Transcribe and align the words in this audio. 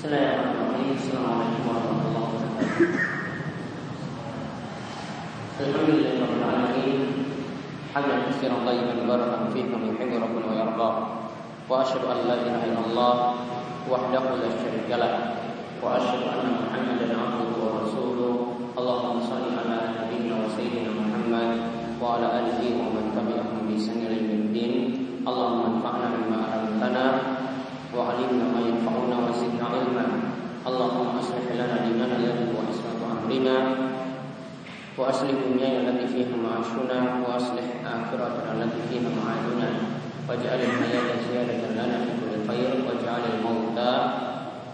Bismillahirrahmanirrahim. 0.00 0.96
Assalamualaikum 0.96 1.60
warahmatullahi 1.68 2.24
wabarakatuh. 2.24 2.88
Alhamdulillahirabbil 5.60 6.40
alamin. 6.40 6.98
Hamdan 7.92 8.18
katsiran 8.24 8.64
tayyiban 8.64 8.96
mubarakan 9.04 9.52
fihi 9.52 9.68
kama 9.68 9.92
yuhibbu 9.92 10.16
rabbuna 10.24 10.46
wa 10.48 10.56
yarda. 10.56 10.90
Wa 11.68 11.84
asyhadu 11.84 12.08
an 12.08 12.18
la 12.24 12.36
ilaha 12.40 12.64
illallah 12.64 13.14
wahdahu 13.92 14.40
la 14.40 14.48
syarika 14.64 14.96
lah. 14.96 15.36
Wa 15.84 16.00
asyhadu 16.00 16.32
anna 16.32 16.64
Muhammadan 16.64 17.12
abduhu 17.20 17.60
wa 17.60 17.84
rasuluh. 17.84 18.34
Allahumma 18.80 19.20
shalli 19.20 19.52
ala 19.52 20.00
nabiyyina 20.00 20.40
wa 20.40 20.48
sayyidina 20.48 20.96
Muhammad 20.96 21.60
wa 22.00 22.16
ala 22.16 22.40
alihi 22.40 22.72
wa 22.72 22.88
man 22.88 23.12
tabi'ahum 23.12 23.68
bi 23.68 23.76
ihsan 23.76 24.00
ila 24.00 24.16
yaumiddin. 24.16 24.96
Allahumma 25.28 25.76
anfa'na 25.76 26.08
bima 26.16 26.40
'allamtana 26.48 27.29
وعلمنا 27.95 28.45
ما 28.53 28.61
ينفعنا 28.69 29.15
وزدنا 29.25 29.65
علما 29.73 30.05
اللهم 30.67 31.07
اصلح 31.21 31.45
لنا 31.53 31.75
ديننا 31.85 32.15
الذي 32.19 32.43
هو 32.49 32.57
عصمة 32.67 33.01
امرنا 33.13 33.57
واصلح 34.97 35.37
دنيانا 35.47 35.89
التي 35.89 36.07
فيها 36.13 36.35
معاشنا 36.45 36.97
واصلح 37.23 37.67
اخرتنا 37.85 38.51
التي 38.63 38.81
فيها 38.89 39.09
معادنا 39.19 39.69
واجعل 40.29 40.59
الحياة 40.69 41.09
زيادة 41.29 41.61
لنا 41.77 41.97
في 42.05 42.11
كل 42.21 42.33
خير 42.49 42.69
واجعل 42.87 43.23
الموت 43.33 43.77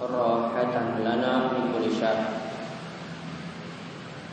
راحة 0.02 0.76
لنا 1.00 1.32
من 1.52 1.62
كل 1.74 1.86
شر 2.00 2.20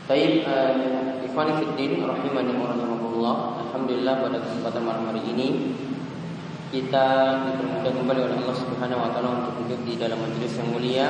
Baik, 0.09 0.41
uh, 0.41 1.21
Ikhwan 1.21 1.53
Fiddin, 1.61 2.01
rahimani 2.01 2.57
wa 2.57 2.73
rahimakumullah 2.73 3.61
Alhamdulillah 3.61 4.25
pada 4.25 4.41
kesempatan 4.41 4.81
malam 4.81 5.05
hari 5.13 5.21
ini 5.21 5.47
kita 6.74 7.06
dipermudah 7.46 7.92
kembali 7.94 8.20
oleh 8.26 8.36
Allah 8.42 8.58
Subhanahu 8.58 8.98
wa 9.06 9.14
taala 9.14 9.30
untuk 9.30 9.62
duduk 9.62 9.86
di 9.86 9.94
dalam 9.94 10.18
majelis 10.18 10.58
yang 10.58 10.74
mulia 10.74 11.06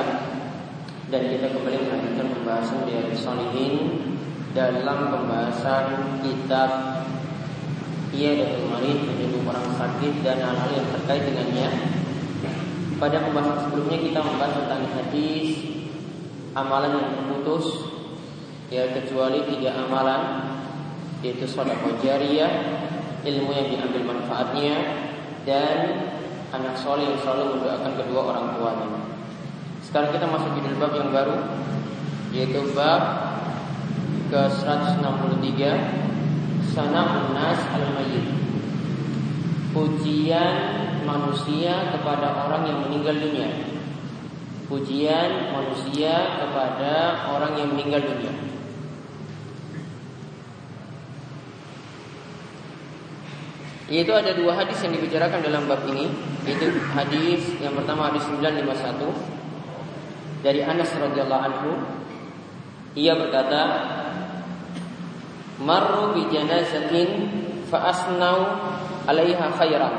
dan 1.09 1.25
kita 1.25 1.57
kembali 1.57 1.89
melanjutkan 1.89 2.27
pembahasan 2.37 2.85
dari 2.85 3.17
Salihin 3.17 3.75
dalam 4.53 5.09
pembahasan 5.09 6.21
kitab 6.21 6.69
Ia 8.13 8.31
dan 8.37 8.61
Marid 8.69 9.09
menyebut 9.09 9.41
orang 9.49 9.73
sakit 9.73 10.13
dan 10.21 10.37
hal-hal 10.37 10.69
yang 10.69 10.87
terkait 11.01 11.33
dengannya. 11.33 11.69
Pada 13.01 13.25
pembahasan 13.25 13.57
sebelumnya 13.65 13.97
kita 14.05 14.19
membahas 14.21 14.53
tentang 14.61 14.85
hadis 14.93 15.47
amalan 16.53 16.93
yang 16.93 17.09
terputus 17.17 17.65
ya 18.69 18.93
kecuali 18.93 19.41
tiga 19.49 19.81
amalan 19.81 20.21
yaitu 21.25 21.49
sedekah 21.49 21.97
jariyah, 22.05 22.53
ilmu 23.25 23.49
yang 23.49 23.67
diambil 23.73 24.13
manfaatnya, 24.13 25.04
dan 25.45 26.09
anak 26.49 26.73
soleh 26.81 27.05
yang 27.05 27.21
selalu 27.21 27.57
mendoakan 27.57 27.93
kedua 28.01 28.21
orang 28.33 28.45
tuanya. 28.57 28.87
Sekarang 29.85 30.09
kita 30.11 30.25
masuk 30.27 30.51
di 30.57 30.61
bab 30.75 30.93
yang 30.97 31.13
baru 31.13 31.37
yaitu 32.35 32.59
bab 32.75 33.01
ke 34.27 34.41
163 34.59 36.75
Sana 36.75 37.31
Nas 37.31 37.61
al-Mayyit. 37.71 38.27
Pujian 39.71 40.55
manusia 41.07 41.95
kepada 41.95 42.43
orang 42.43 42.67
yang 42.67 42.83
meninggal 42.89 43.15
dunia. 43.15 43.47
Pujian 44.67 45.53
manusia 45.53 46.41
kepada 46.41 47.23
orang 47.31 47.55
yang 47.55 47.71
meninggal 47.71 48.03
dunia. 48.03 48.44
Yaitu 53.85 54.17
ada 54.17 54.33
dua 54.33 54.57
hadis 54.57 54.81
yang 54.81 54.97
dibicarakan 54.97 55.45
dalam 55.45 55.69
bab 55.69 55.85
ini 55.85 56.09
Yaitu 56.49 56.73
hadis 56.97 57.45
yang 57.61 57.77
pertama 57.77 58.09
hadis 58.09 58.25
951 58.25 60.41
Dari 60.41 60.61
Anas 60.61 60.93
radhiyallahu 60.93 61.45
anhu. 61.45 61.71
Ia 62.97 63.13
berkata 63.17 63.61
Marru 65.61 66.17
bi 66.17 66.25
janazatin 66.33 67.29
fa 67.69 67.93
asnau 67.93 68.57
alaiha 69.05 69.53
khairan 69.53 69.93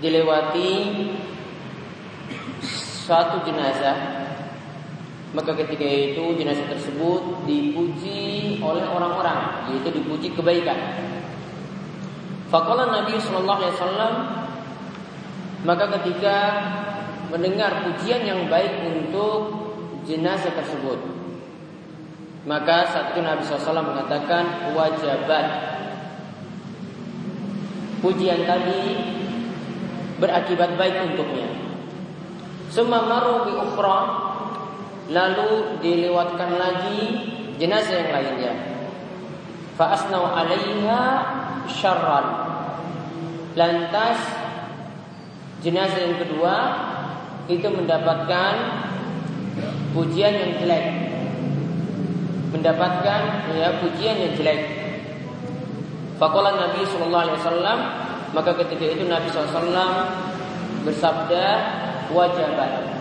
Dilewati 0.00 0.72
suatu 3.10 3.42
jenazah 3.42 4.19
maka 5.30 5.54
ketika 5.54 5.86
itu 5.86 6.34
jenazah 6.34 6.66
tersebut 6.66 7.46
dipuji 7.46 8.58
oleh 8.58 8.82
orang-orang 8.82 9.70
yaitu 9.70 9.94
dipuji 9.94 10.34
kebaikan. 10.34 10.76
Fakola 12.50 12.90
Nabi 12.90 13.14
Shallallahu 13.14 13.58
Alaihi 13.62 13.74
Wasallam 13.78 14.14
maka 15.60 15.84
ketika 16.00 16.36
mendengar 17.28 17.84
pujian 17.84 18.24
yang 18.24 18.48
baik 18.48 18.80
untuk 18.80 19.52
jenazah 20.08 20.50
tersebut, 20.56 20.98
maka 22.48 22.88
saat 22.88 23.12
itu 23.12 23.20
Nabi 23.20 23.44
SAW 23.44 23.84
mengatakan 23.84 24.72
wajabat. 24.72 25.46
Pujian 28.00 28.48
tadi 28.48 28.96
berakibat 30.16 30.72
baik 30.80 31.12
untuknya. 31.12 31.52
Semua 32.72 33.04
maru 33.04 33.44
bi 33.44 33.52
lalu 35.10 35.82
dilewatkan 35.82 36.54
lagi 36.54 37.02
jenazah 37.58 38.06
yang 38.06 38.10
lainnya. 38.14 38.52
Fa 39.74 39.98
asnau 39.98 40.22
alaiha 40.30 41.02
syarran. 41.66 42.26
Lantas 43.58 44.18
jenazah 45.60 45.98
yang 45.98 46.16
kedua 46.22 46.54
itu 47.50 47.66
mendapatkan 47.66 48.54
pujian 49.92 50.34
yang 50.38 50.52
jelek. 50.62 50.86
Mendapatkan 52.54 53.20
ya 53.58 53.68
pujian 53.82 54.16
yang 54.16 54.32
jelek. 54.38 54.60
Fakolah 56.22 56.54
Nabi 56.54 56.86
Shallallahu 56.86 57.24
Alaihi 57.26 57.38
Wasallam 57.42 57.78
maka 58.30 58.54
ketika 58.62 58.86
itu 58.86 59.10
Nabi 59.10 59.26
SAW 59.26 59.74
bersabda 60.86 61.46
wajabat 62.14 62.99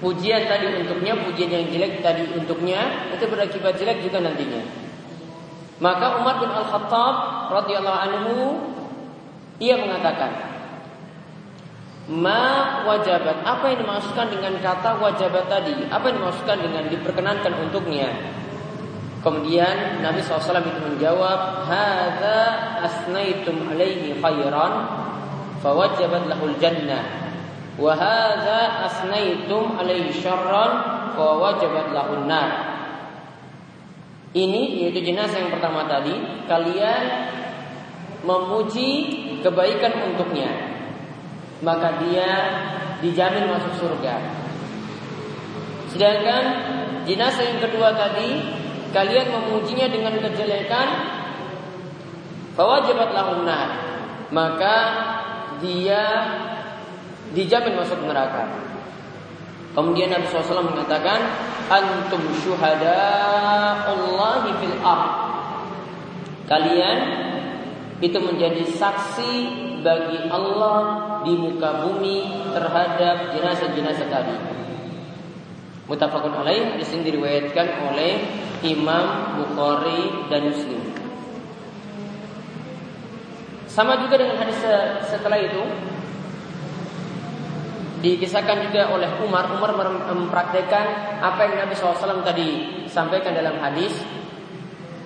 Pujian 0.00 0.48
tadi 0.48 0.64
untuknya, 0.80 1.12
pujian 1.12 1.52
yang 1.52 1.68
jelek 1.68 2.00
tadi 2.00 2.24
untuknya 2.32 3.12
itu 3.12 3.24
berakibat 3.28 3.76
jelek 3.76 4.00
juga 4.00 4.24
nantinya. 4.24 4.64
Maka 5.80 6.24
Umar 6.24 6.40
bin 6.40 6.48
Al-Khattab 6.48 7.14
radhiyallahu 7.52 8.00
anhu 8.08 8.36
ia 9.60 9.76
mengatakan, 9.76 10.50
Ma 12.08 12.82
wajabat. 12.88 13.44
Apa 13.44 13.70
yang 13.70 13.84
dimaksudkan 13.84 14.32
dengan 14.32 14.56
kata 14.58 14.98
wajabat 14.98 15.46
tadi? 15.46 15.76
Apa 15.92 16.10
yang 16.10 16.24
dimaksudkan 16.24 16.58
dengan 16.64 16.84
diperkenankan 16.88 17.52
untuknya? 17.68 18.08
Kemudian 19.20 20.00
Nabi 20.00 20.24
SAW 20.24 20.64
itu 20.64 20.80
menjawab, 20.80 21.68
Hada 21.68 22.40
asnaitum 22.88 23.68
alaihi 23.68 24.16
khairan, 24.16 24.72
fawajabat 25.60 26.24
lahul 26.24 26.56
jannah. 26.56 27.19
Wahada 27.80 28.84
asnaitum 28.84 29.80
alaihi 29.80 30.12
syarran, 30.12 30.72
fawajabat 31.16 31.96
lahul 31.96 32.28
nar. 32.28 32.68
Ini 34.36 34.84
yaitu 34.84 35.02
jenazah 35.02 35.42
yang 35.42 35.50
pertama 35.50 35.90
tadi 35.90 36.14
Kalian 36.46 37.02
memuji 38.22 38.88
kebaikan 39.40 40.12
untuknya. 40.12 40.76
Maka 41.64 42.04
dia 42.04 42.30
dijamin 43.00 43.48
masuk 43.48 43.74
surga. 43.80 44.22
Sedangkan 45.90 46.44
jenazah 47.08 47.42
yang 47.42 47.58
kedua 47.64 47.96
tadi 47.96 48.60
Kalian 48.94 49.26
memujinya 49.30 49.86
dengan 49.90 50.14
kejelekan 50.18 50.88
Fawajabat 52.54 53.10
lahunnar 53.10 53.68
Maka 54.30 54.76
dia 55.58 56.02
dijamin 57.36 57.78
masuk 57.78 58.02
neraka 58.06 58.70
Kemudian 59.70 60.10
Nabi 60.10 60.26
SAW 60.26 60.66
mengatakan, 60.66 61.20
antum 61.70 62.18
syuhada 62.42 62.98
Allah 63.86 64.42
fil 64.58 64.76
ard. 64.82 65.12
Kalian 66.50 66.98
itu 68.02 68.18
menjadi 68.18 68.66
saksi 68.66 69.32
bagi 69.86 70.26
Allah 70.26 70.78
di 71.22 71.38
muka 71.38 71.86
bumi 71.86 72.50
terhadap 72.50 73.30
jenazah-jenazah 73.30 74.08
tadi. 74.10 74.36
Mutafakun 75.86 76.34
alaih 76.34 76.74
di 76.74 76.82
sini 76.86 77.06
diriwayatkan 77.06 77.66
oleh 77.94 78.12
Imam 78.66 79.38
Bukhari 79.38 80.26
dan 80.26 80.50
Muslim. 80.50 80.82
Sama 83.70 84.02
juga 84.02 84.18
dengan 84.18 84.42
hadis 84.42 84.58
setelah 85.06 85.38
itu 85.38 85.62
Dikisahkan 88.00 88.64
juga 88.64 88.88
oleh 88.96 89.08
Umar 89.20 89.52
Umar 89.52 89.76
mempraktekkan 89.76 90.84
apa 91.20 91.40
yang 91.44 91.68
Nabi 91.68 91.76
SAW 91.76 92.24
tadi 92.24 92.48
sampaikan 92.88 93.36
dalam 93.36 93.60
hadis 93.60 93.92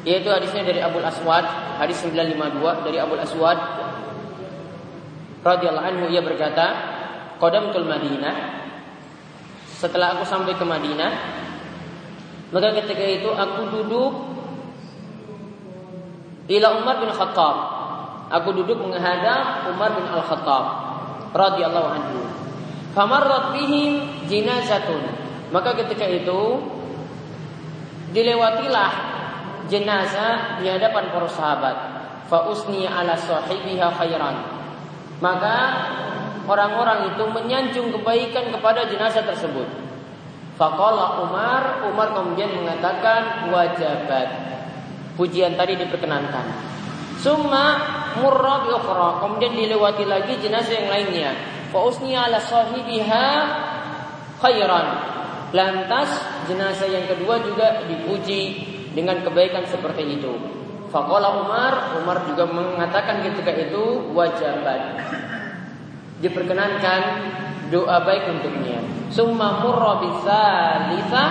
Yaitu 0.05 0.31
hadisnya 0.31 0.63
dari 0.63 0.79
Abu 0.85 1.01
Aswad 1.01 1.43
Hadis 1.81 1.99
952 2.07 2.87
dari 2.87 3.03
Abu 3.03 3.19
Aswad 3.19 3.59
radhiyallahu 5.45 5.85
anhu 5.85 6.05
ia 6.09 6.25
berkata, 6.25 6.67
"Qadamtul 7.37 7.85
Madinah." 7.85 8.65
Setelah 9.77 10.17
aku 10.17 10.25
sampai 10.25 10.57
ke 10.57 10.65
Madinah, 10.65 11.13
maka 12.49 12.73
ketika 12.81 13.05
itu 13.05 13.29
aku 13.29 13.61
duduk 13.69 14.13
ila 16.49 16.69
Umar 16.81 16.97
bin 17.05 17.13
Khattab. 17.13 17.57
Aku 18.33 18.57
duduk 18.57 18.81
menghadap 18.81 19.69
Umar 19.69 19.93
bin 19.93 20.09
Al-Khattab 20.09 20.65
radhiyallahu 21.37 21.89
anhu. 21.93 22.34
Famarrat 22.95 23.59
bihim 23.59 24.07
jinazatun. 24.31 25.03
Maka 25.51 25.75
ketika 25.75 26.07
itu 26.07 26.63
dilewatilah 28.15 28.93
jenazah 29.67 30.63
di 30.63 30.71
hadapan 30.71 31.11
para 31.11 31.29
sahabat. 31.29 31.77
Fa 32.31 32.47
usni 32.49 32.87
ala 32.87 33.19
sahibiha 33.19 33.91
khairan. 33.99 34.37
Maka 35.19 35.57
orang-orang 36.47 37.15
itu 37.15 37.25
menyanjung 37.29 37.91
kebaikan 37.99 38.55
kepada 38.55 38.87
jenazah 38.87 39.27
tersebut. 39.27 39.67
Faqala 40.55 41.27
Umar, 41.27 41.83
Umar 41.91 42.15
kemudian 42.15 42.55
mengatakan 42.55 43.51
wajabat. 43.51 44.55
Pujian 45.19 45.59
tadi 45.59 45.75
diperkenankan. 45.79 46.47
Summa 47.19 47.79
murra 48.19 48.67
bi 48.67 48.71
kemudian 49.23 49.53
dilewati 49.55 50.05
lagi 50.07 50.39
jenazah 50.39 50.75
yang 50.75 50.89
lainnya. 50.91 51.33
Fa 51.75 51.83
usni 51.83 52.15
ala 52.15 52.39
sahibiha 52.39 53.27
khairan. 54.39 54.87
Lantas 55.51 56.07
jenazah 56.47 56.87
yang 56.87 57.11
kedua 57.11 57.43
juga 57.43 57.83
dipuji 57.91 58.63
dengan 58.95 59.19
kebaikan 59.27 59.67
seperti 59.67 60.23
itu. 60.23 60.39
Faqala 60.95 61.43
Umar, 61.43 61.99
Umar 61.99 62.23
juga 62.31 62.47
mengatakan 62.47 63.27
ketika 63.27 63.51
itu 63.51 64.15
wajabat. 64.15 65.03
Diperkenankan 66.23 67.03
doa 67.75 68.07
baik 68.07 68.31
untuknya. 68.39 68.79
Summa 69.11 69.59
murra 69.59 69.99
bisalisa, 69.99 71.25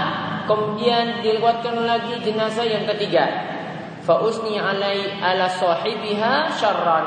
kemudian 0.43 1.23
dilewatkan 1.23 1.87
lagi 1.87 2.19
jenazah 2.19 2.67
yang 2.67 2.83
ketiga. 2.91 3.31
Fa 4.03 4.19
usni 4.19 4.59
alai 4.59 5.07
ala 5.23 5.47
sahibiha 5.47 6.51
syarran. 6.59 7.05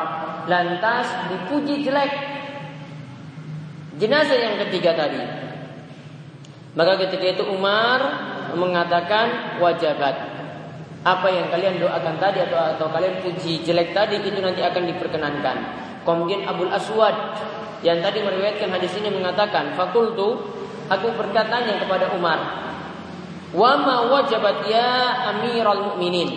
Lantas 0.48 1.12
dipuji 1.28 1.84
jelek 1.84 2.35
jenazah 3.96 4.38
yang 4.38 4.56
ketiga 4.68 4.96
tadi. 4.96 5.20
Maka 6.76 6.92
ketika 7.08 7.40
itu 7.40 7.44
Umar 7.48 8.00
mengatakan 8.52 9.58
wajabat. 9.58 10.36
Apa 11.06 11.28
yang 11.30 11.46
kalian 11.54 11.78
doakan 11.78 12.18
tadi 12.18 12.42
atau 12.42 12.58
atau 12.58 12.86
kalian 12.90 13.22
puji 13.22 13.62
jelek 13.62 13.94
tadi 13.94 14.18
itu 14.18 14.42
nanti 14.42 14.58
akan 14.58 14.90
diperkenankan. 14.90 15.56
Kemudian 16.02 16.42
Abdul 16.50 16.70
Aswad 16.74 17.14
yang 17.86 18.02
tadi 18.02 18.26
meriwayatkan 18.26 18.74
hadis 18.74 18.90
ini 18.98 19.14
mengatakan, 19.14 19.78
"Fakultu 19.78 20.42
aku 20.90 21.08
berkatanya 21.14 21.78
kepada 21.78 22.10
Umar, 22.10 22.38
"Wa 23.54 23.78
ma 23.78 24.02
wajabat 24.10 24.66
ya 24.66 24.90
Amirul 25.30 25.94
Mukminin?" 25.94 26.30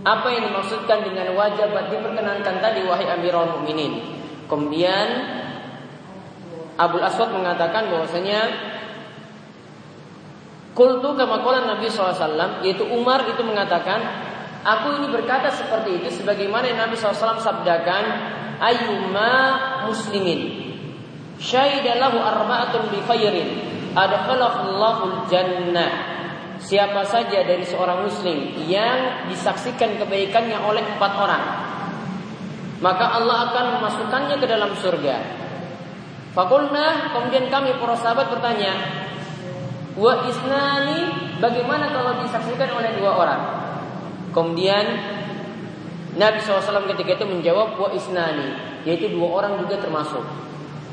Apa 0.00 0.28
yang 0.32 0.48
dimaksudkan 0.48 1.04
dengan 1.04 1.32
wajabat 1.36 1.92
diperkenankan 1.92 2.56
tadi 2.60 2.84
wahai 2.84 3.08
Amirul 3.08 3.60
Mukminin? 3.60 4.00
Kemudian 4.44 5.08
Abdul 6.80 7.04
Aswad 7.04 7.36
mengatakan 7.36 7.92
bahwasanya 7.92 8.40
Kultu 10.70 11.18
kama 11.18 11.42
qala 11.44 11.66
Nabi 11.66 11.90
SAW 11.90 12.62
yaitu 12.64 12.86
Umar 12.88 13.26
itu 13.26 13.42
mengatakan 13.42 14.00
aku 14.64 15.02
ini 15.02 15.12
berkata 15.12 15.50
seperti 15.52 16.00
itu 16.00 16.08
sebagaimana 16.22 16.72
yang 16.72 16.88
Nabi 16.88 16.96
SAW 16.96 17.42
sabdakan 17.42 18.04
ayyuma 18.62 19.32
muslimin 19.90 20.72
syahidalahu 21.42 22.16
arba'atun 22.16 22.86
bi 22.94 23.02
khairin 23.04 23.48
adkhalahullahu 23.92 25.26
jannah. 25.28 26.16
Siapa 26.60 27.08
saja 27.08 27.40
dari 27.40 27.64
seorang 27.64 28.04
muslim 28.04 28.52
yang 28.68 29.26
disaksikan 29.32 29.96
kebaikannya 29.96 30.60
oleh 30.60 30.84
empat 30.96 31.12
orang 31.16 31.44
maka 32.80 33.16
Allah 33.16 33.48
akan 33.52 33.64
memasukkannya 33.80 34.36
ke 34.40 34.46
dalam 34.48 34.72
surga 34.76 35.16
Fakulna 36.30 37.10
kemudian 37.10 37.50
kami 37.50 37.74
para 37.82 37.98
sahabat 37.98 38.30
bertanya 38.30 39.00
Wa 39.98 40.22
isnani 40.22 41.10
bagaimana 41.42 41.90
kalau 41.90 42.22
disaksikan 42.22 42.70
oleh 42.72 42.94
dua 42.94 43.10
orang? 43.18 43.42
Kemudian 44.30 44.86
Nabi 46.14 46.38
SAW 46.38 46.86
ketika 46.94 47.18
itu 47.18 47.26
menjawab 47.26 47.74
wa 47.74 47.90
isnani 47.90 48.54
yaitu 48.86 49.10
dua 49.10 49.42
orang 49.42 49.58
juga 49.66 49.82
termasuk. 49.82 50.22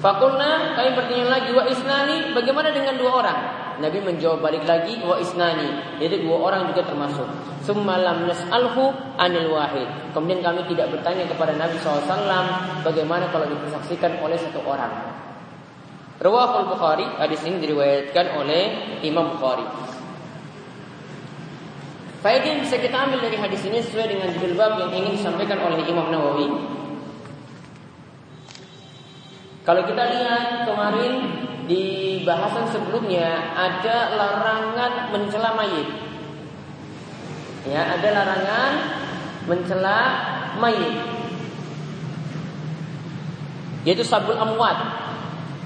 Fakulna 0.01 0.77
kami 0.77 0.93
bertanya 0.97 1.25
lagi 1.29 1.53
wa 1.53 1.63
isnani 1.69 2.33
bagaimana 2.33 2.73
dengan 2.73 2.97
dua 2.97 3.21
orang? 3.21 3.39
Nabi 3.77 4.01
menjawab 4.01 4.41
balik 4.41 4.65
lagi 4.65 4.97
wa 5.05 5.21
isnani 5.21 6.01
yaitu 6.01 6.25
dua 6.25 6.49
orang 6.49 6.65
juga 6.73 6.89
termasuk. 6.89 7.29
Summalam 7.61 8.25
nas'alhu 8.25 8.91
anil 9.21 9.53
wahid. 9.53 9.85
Kemudian 10.17 10.41
kami 10.41 10.65
tidak 10.73 10.89
bertanya 10.89 11.29
kepada 11.29 11.53
Nabi 11.53 11.77
SAW 11.77 12.01
bagaimana 12.81 13.29
kalau 13.29 13.45
disaksikan 13.45 14.17
oleh 14.25 14.37
satu 14.41 14.65
orang. 14.65 14.89
Rawahul 16.17 16.73
Bukhari, 16.73 17.05
hadis 17.21 17.45
ini 17.45 17.61
diriwayatkan 17.61 18.41
oleh 18.41 18.63
Imam 19.05 19.37
Bukhari. 19.37 19.61
Faedah 22.25 22.47
yang 22.57 22.65
bisa 22.65 22.81
kita 22.81 22.97
ambil 22.97 23.21
dari 23.21 23.37
hadis 23.37 23.61
ini 23.69 23.77
sesuai 23.85 24.09
dengan 24.09 24.33
judul 24.33 24.57
bab 24.57 24.81
yang 24.81 24.89
ingin 24.97 25.13
disampaikan 25.13 25.61
oleh 25.61 25.85
Imam 25.85 26.09
Nawawi. 26.09 26.49
Kalau 29.61 29.85
kita 29.85 30.03
lihat 30.09 30.65
kemarin 30.65 31.13
di 31.69 31.83
bahasan 32.25 32.65
sebelumnya 32.73 33.53
ada 33.53 34.17
larangan 34.17 35.13
mencela 35.13 35.53
mayit. 35.53 35.89
Ya, 37.69 37.93
ada 37.93 38.09
larangan 38.09 38.71
mencela 39.45 39.99
mayit. 40.57 40.97
Yaitu 43.85 44.01
sabul 44.01 44.39
amwat, 44.41 45.06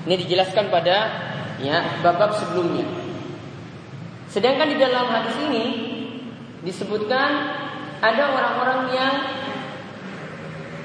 ini 0.07 0.15
dijelaskan 0.25 0.73
pada 0.73 0.97
ya 1.61 2.01
bab-bab 2.01 2.33
sebelumnya. 2.33 2.85
Sedangkan 4.31 4.71
di 4.71 4.77
dalam 4.79 5.05
hadis 5.11 5.35
ini 5.43 5.65
disebutkan 6.65 7.29
ada 8.01 8.23
orang-orang 8.33 8.81
yang 8.95 9.13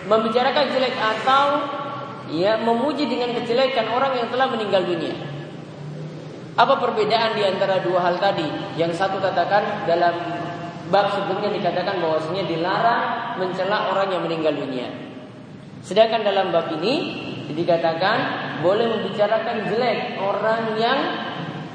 membicarakan 0.07 0.67
jelek 0.71 0.95
atau 0.95 1.47
ya 2.31 2.59
memuji 2.61 3.07
dengan 3.07 3.33
kejelekan 3.39 3.89
orang 3.91 4.19
yang 4.19 4.29
telah 4.29 4.47
meninggal 4.51 4.83
dunia. 4.85 5.17
Apa 6.57 6.81
perbedaan 6.81 7.37
di 7.37 7.43
antara 7.45 7.85
dua 7.85 8.01
hal 8.01 8.17
tadi? 8.17 8.49
Yang 8.81 8.97
satu 8.97 9.21
katakan 9.21 9.85
dalam 9.85 10.15
bab 10.89 11.13
sebelumnya 11.13 11.53
dikatakan 11.53 12.01
bahwasanya 12.01 12.49
dilarang 12.49 13.03
mencela 13.37 13.93
orang 13.93 14.09
yang 14.09 14.23
meninggal 14.25 14.57
dunia. 14.57 14.89
Sedangkan 15.87 16.27
dalam 16.27 16.51
bab 16.51 16.67
ini 16.83 17.23
dikatakan 17.47 18.19
boleh 18.59 18.91
membicarakan 18.91 19.71
jelek 19.71 20.19
orang 20.19 20.75
yang 20.75 20.99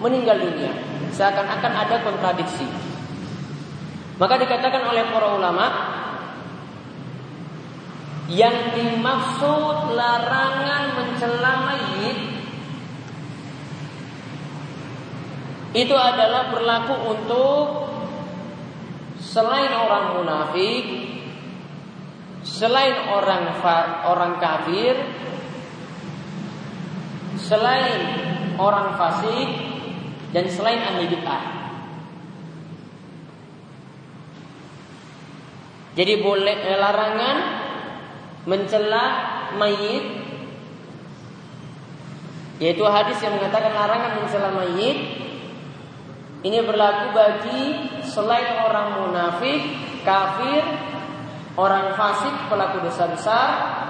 meninggal 0.03 0.35
dunia. 0.35 0.75
Seakan-akan 1.15 1.73
ada 1.87 1.95
kontradiksi. 2.03 2.67
Maka 4.19 4.35
dikatakan 4.35 4.83
oleh 4.83 5.07
para 5.15 5.27
ulama 5.31 5.65
yang 8.27 8.75
dimaksud 8.75 9.95
larangan 9.95 10.83
mencela 10.95 11.53
mayit 11.71 12.19
itu 15.71 15.95
adalah 15.95 16.51
berlaku 16.51 16.95
untuk 17.15 17.63
selain 19.23 19.71
orang 19.71 20.19
munafik, 20.19 20.85
selain 22.41 23.09
orang 23.09 23.53
orang 24.05 24.33
kafir, 24.41 24.95
selain 27.37 28.01
orang 28.57 28.97
fasik 28.97 29.49
dan 30.31 30.45
selain 30.49 30.81
ahli 30.81 31.05
bid'ah. 31.09 31.43
Jadi 35.91 36.13
boleh 36.23 36.55
eh, 36.55 36.79
larangan 36.79 37.37
mencela 38.47 39.05
mayit 39.59 40.23
yaitu 42.61 42.85
hadis 42.85 43.17
yang 43.19 43.35
mengatakan 43.41 43.73
larangan 43.73 44.21
mencela 44.21 44.49
mayit 44.55 44.97
ini 46.41 46.57
berlaku 46.65 47.13
bagi 47.13 47.61
selain 48.01 48.65
orang 48.65 48.97
munafik, 48.97 49.61
kafir, 50.01 50.63
orang 51.59 51.95
fasik, 51.99 52.35
pelaku 52.47 52.83
dosa 52.85 53.11
besar 53.11 53.47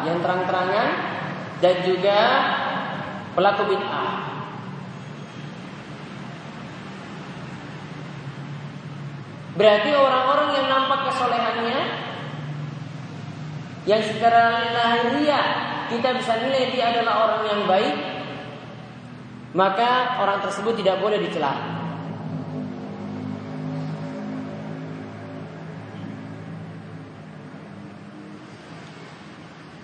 yang 0.07 0.17
terang-terangan 0.21 0.87
dan 1.61 1.75
juga 1.85 2.19
pelaku 3.37 3.63
bid'ah. 3.69 4.13
Berarti 9.51 9.91
orang-orang 9.93 10.49
yang 10.57 10.67
nampak 10.71 11.11
kesolehannya 11.11 11.79
yang 13.85 14.01
secara 14.05 14.71
lahiriah 14.71 15.47
kita 15.91 16.15
bisa 16.17 16.39
nilai 16.39 16.71
dia 16.71 16.95
adalah 16.95 17.27
orang 17.27 17.43
yang 17.51 17.61
baik, 17.67 17.95
maka 19.51 20.17
orang 20.23 20.39
tersebut 20.39 20.79
tidak 20.79 21.03
boleh 21.03 21.19
dicela. 21.19 21.80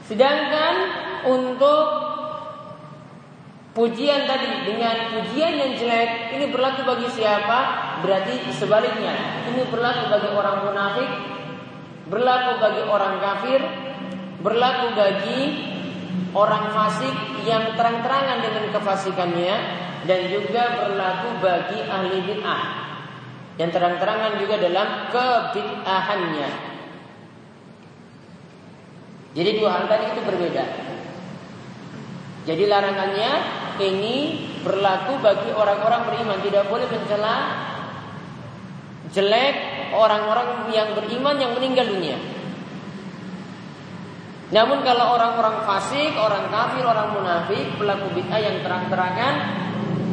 Sedangkan 0.07 0.75
untuk 1.27 1.85
pujian 3.75 4.23
tadi 4.23 4.63
dengan 4.63 5.11
pujian 5.11 5.53
yang 5.53 5.71
jelek 5.75 6.31
ini 6.31 6.47
berlaku 6.47 6.87
bagi 6.87 7.11
siapa? 7.11 7.59
Berarti 8.01 8.39
sebaliknya. 8.55 9.43
Ini 9.51 9.67
berlaku 9.67 10.07
bagi 10.07 10.29
orang 10.31 10.57
munafik, 10.63 11.09
berlaku 12.07 12.51
bagi 12.63 12.83
orang 12.87 13.15
kafir, 13.19 13.61
berlaku 14.39 14.85
bagi 14.95 15.41
orang 16.31 16.71
fasik 16.71 17.15
yang 17.43 17.75
terang-terangan 17.75 18.39
dengan 18.39 18.65
kefasikannya 18.71 19.55
dan 20.07 20.19
juga 20.31 20.63
berlaku 20.87 21.29
bagi 21.43 21.79
ahli 21.83 22.17
bid'ah 22.23 22.63
yang 23.57 23.69
terang-terangan 23.73 24.39
juga 24.39 24.55
dalam 24.61 24.87
kebid'ahannya. 25.11 26.76
Jadi 29.37 29.61
dua 29.61 29.69
hal 29.69 29.85
tadi 29.85 30.09
itu 30.09 30.21
berbeda. 30.25 30.65
Jadi 32.49 32.63
larangannya 32.65 33.31
ini 33.77 34.15
berlaku 34.65 35.21
bagi 35.21 35.53
orang-orang 35.53 36.09
beriman 36.09 36.39
tidak 36.41 36.65
boleh 36.65 36.89
mencela 36.89 37.35
jelek 39.13 39.55
orang-orang 39.93 40.73
yang 40.73 40.97
beriman 40.97 41.37
yang 41.37 41.53
meninggal 41.53 41.85
dunia. 41.85 42.17
Namun 44.47 44.79
kalau 44.81 45.19
orang-orang 45.19 45.67
fasik, 45.67 46.15
orang 46.15 46.47
kafir, 46.47 46.81
orang 46.87 47.13
munafik, 47.13 47.67
pelaku 47.75 48.07
bid'ah 48.15 48.39
yang 48.39 48.63
terang-terangan, 48.63 49.33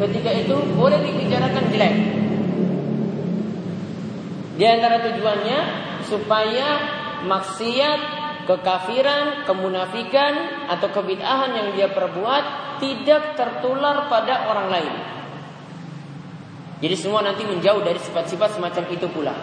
ketika 0.05 0.31
itu 0.35 0.59
boleh 0.75 0.99
dibicarakan 0.99 1.65
jelek. 1.71 1.95
Di 4.59 4.65
antara 4.67 5.07
tujuannya 5.07 5.59
supaya 6.11 6.69
maksiat, 7.31 8.24
kekafiran, 8.45 9.49
kemunafikan 9.49 10.67
atau 10.69 10.89
kebid'ahan 10.93 11.51
yang 11.57 11.69
dia 11.77 11.89
perbuat 11.93 12.45
tidak 12.81 13.37
tertular 13.37 14.09
pada 14.09 14.49
orang 14.49 14.69
lain. 14.69 14.95
Jadi 16.85 16.97
semua 17.01 17.25
nanti 17.25 17.49
menjauh 17.49 17.81
dari 17.81 17.97
sifat-sifat 17.97 18.61
semacam 18.61 18.85
itu 18.93 19.07
pula. 19.09 19.35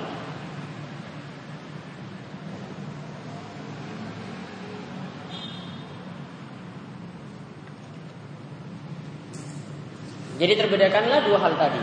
Jadi 10.42 10.54
terbedakanlah 10.58 11.22
dua 11.22 11.38
hal 11.38 11.54
tadi. 11.54 11.82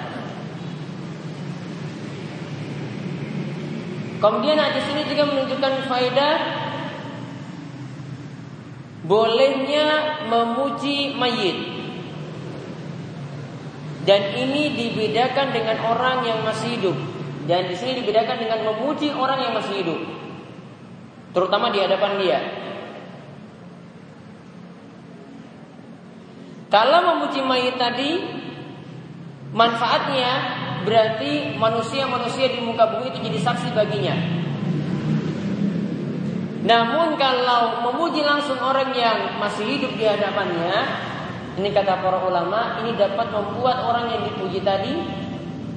Kemudian 4.19 4.59
hadis 4.59 4.83
ini 4.91 5.07
juga 5.07 5.31
menunjukkan 5.31 5.87
faedah 5.87 6.35
bolehnya 9.09 10.21
memuji 10.29 11.17
mayit. 11.17 11.59
Dan 14.05 14.23
ini 14.37 14.73
dibedakan 14.73 15.53
dengan 15.53 15.77
orang 15.85 16.25
yang 16.25 16.41
masih 16.45 16.77
hidup. 16.77 16.97
Dan 17.49 17.69
di 17.69 17.77
sini 17.77 18.05
dibedakan 18.05 18.41
dengan 18.41 18.61
memuji 18.73 19.09
orang 19.13 19.41
yang 19.41 19.53
masih 19.57 19.81
hidup. 19.81 20.01
Terutama 21.33 21.73
di 21.73 21.81
hadapan 21.81 22.13
dia. 22.21 22.41
Kalau 26.69 27.01
memuji 27.17 27.41
mayit 27.41 27.81
tadi 27.81 28.39
Manfaatnya 29.49 30.31
berarti 30.85 31.57
manusia-manusia 31.57 32.53
di 32.53 32.61
muka 32.61 32.85
bumi 32.85 33.09
itu 33.17 33.19
jadi 33.25 33.39
saksi 33.41 33.73
baginya. 33.73 34.15
Namun 36.59 37.15
kalau 37.15 37.87
memuji 37.87 38.27
langsung 38.27 38.59
orang 38.59 38.91
yang 38.91 39.39
masih 39.39 39.79
hidup 39.79 39.95
di 39.95 40.03
hadapannya, 40.03 40.75
ini 41.59 41.71
kata 41.71 42.03
para 42.03 42.19
ulama, 42.27 42.83
ini 42.83 42.99
dapat 42.99 43.31
membuat 43.31 43.79
orang 43.87 44.11
yang 44.11 44.23
dipuji 44.27 44.63
tadi 44.67 44.95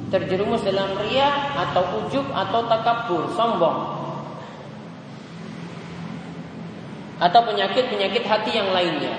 terjerumus 0.10 0.66
dalam 0.66 0.98
ria 1.06 1.54
atau 1.54 2.02
ujub 2.02 2.26
atau 2.34 2.66
takabur, 2.66 3.30
sombong. 3.38 3.78
Atau 7.22 7.42
penyakit-penyakit 7.46 8.26
hati 8.26 8.52
yang 8.58 8.74
lainnya. 8.74 9.14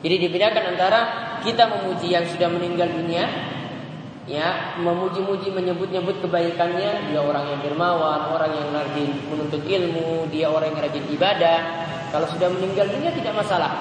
Jadi 0.00 0.16
dibedakan 0.28 0.76
antara 0.76 1.00
kita 1.44 1.68
memuji 1.68 2.16
yang 2.16 2.24
sudah 2.24 2.48
meninggal 2.48 2.88
dunia 2.88 3.28
ya 4.26 4.78
memuji-muji 4.82 5.54
menyebut-nyebut 5.54 6.22
kebaikannya. 6.22 7.10
Dia 7.10 7.20
orang 7.22 7.46
yang 7.50 7.60
dermawan 7.62 8.34
orang 8.34 8.52
yang 8.52 8.68
rajin 8.74 9.10
menuntut 9.30 9.62
ilmu 9.62 10.28
dia 10.28 10.50
orang 10.50 10.74
yang 10.74 10.82
rajin 10.82 11.06
ibadah. 11.10 11.58
Kalau 12.10 12.26
sudah 12.30 12.50
meninggal 12.50 12.90
dunia 12.90 13.10
tidak 13.14 13.34
masalah. 13.34 13.72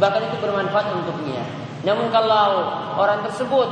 Bahkan 0.00 0.22
itu 0.32 0.36
bermanfaat 0.40 0.86
untuknya. 0.92 1.42
Namun 1.82 2.12
kalau 2.14 2.68
orang 2.96 3.26
tersebut 3.26 3.68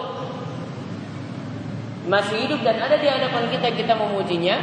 masih 2.09 2.49
hidup 2.49 2.64
dan 2.64 2.80
ada 2.80 2.97
di 2.97 3.07
hadapan 3.07 3.52
kita 3.52 3.76
kita 3.76 3.92
memujinya 3.92 4.57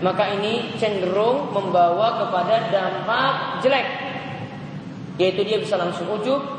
maka 0.00 0.24
ini 0.34 0.72
cenderung 0.80 1.52
membawa 1.52 2.26
kepada 2.26 2.70
dampak 2.72 3.62
jelek. 3.62 3.86
Yaitu 5.18 5.42
dia 5.42 5.58
bisa 5.58 5.74
langsung 5.74 6.06
ujub 6.14 6.58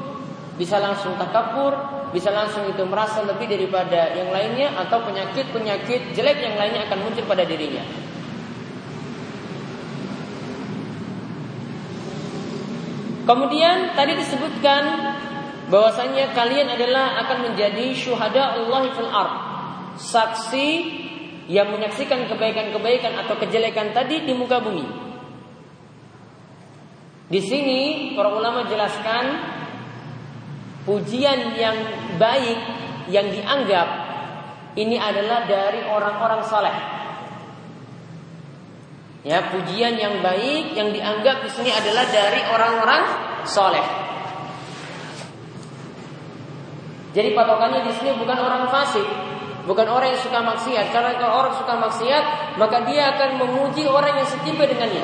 bisa 0.60 0.76
langsung 0.84 1.16
takabur, 1.16 1.99
bisa 2.10 2.34
langsung 2.34 2.66
itu 2.66 2.82
merasa 2.90 3.22
lebih 3.22 3.46
daripada 3.46 4.14
yang 4.18 4.34
lainnya 4.34 4.74
atau 4.82 5.06
penyakit-penyakit 5.06 6.18
jelek 6.18 6.38
yang 6.42 6.56
lainnya 6.58 6.90
akan 6.90 7.00
muncul 7.06 7.26
pada 7.30 7.46
dirinya. 7.46 7.86
Kemudian 13.30 13.94
tadi 13.94 14.18
disebutkan 14.18 14.84
bahwasanya 15.70 16.34
kalian 16.34 16.74
adalah 16.74 17.22
akan 17.26 17.54
menjadi 17.54 17.94
syuhada 17.94 18.58
Allah 18.58 18.90
fil 18.90 19.12
ard. 19.14 19.34
Saksi 20.02 20.70
yang 21.46 21.70
menyaksikan 21.70 22.26
kebaikan-kebaikan 22.26 23.22
atau 23.22 23.38
kejelekan 23.38 23.94
tadi 23.94 24.26
di 24.26 24.34
muka 24.34 24.58
bumi. 24.58 24.86
Di 27.30 27.38
sini 27.38 28.14
para 28.18 28.34
ulama 28.34 28.66
jelaskan 28.66 29.26
pujian 30.90 31.54
yang 31.54 31.78
baik 32.18 32.58
yang 33.14 33.30
dianggap 33.30 33.88
ini 34.74 34.98
adalah 34.98 35.46
dari 35.46 35.86
orang-orang 35.86 36.42
saleh. 36.50 36.76
Ya, 39.22 39.54
pujian 39.54 40.02
yang 40.02 40.26
baik 40.26 40.74
yang 40.74 40.90
dianggap 40.90 41.46
di 41.46 41.50
sini 41.54 41.70
adalah 41.70 42.10
dari 42.10 42.42
orang-orang 42.50 43.04
soleh. 43.46 43.86
Jadi 47.14 47.36
patokannya 47.38 47.86
di 47.86 47.94
sini 48.00 48.16
bukan 48.16 48.38
orang 48.40 48.72
fasik, 48.74 49.06
bukan 49.70 49.86
orang 49.92 50.16
yang 50.16 50.22
suka 50.24 50.40
maksiat. 50.42 50.90
Karena 50.90 51.20
kalau 51.20 51.46
orang 51.46 51.54
suka 51.54 51.74
maksiat, 51.78 52.24
maka 52.58 52.88
dia 52.88 53.14
akan 53.14 53.30
memuji 53.44 53.86
orang 53.86 54.18
yang 54.24 54.26
setipe 54.30 54.64
dengannya. 54.66 55.04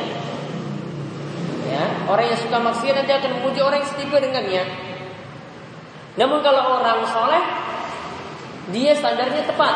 Ya, 1.65 1.83
orang 2.07 2.25
yang 2.29 2.39
suka 2.39 2.57
maksiat 2.61 2.93
nanti 3.03 3.13
akan 3.13 3.31
memuji 3.41 3.59
orang 3.59 3.83
yang 3.83 3.89
setipe 3.89 4.15
dengannya. 4.15 4.63
Namun 6.15 6.39
kalau 6.39 6.79
orang 6.79 7.03
soleh, 7.11 7.43
dia 8.71 8.95
standarnya 8.95 9.43
tepat. 9.43 9.75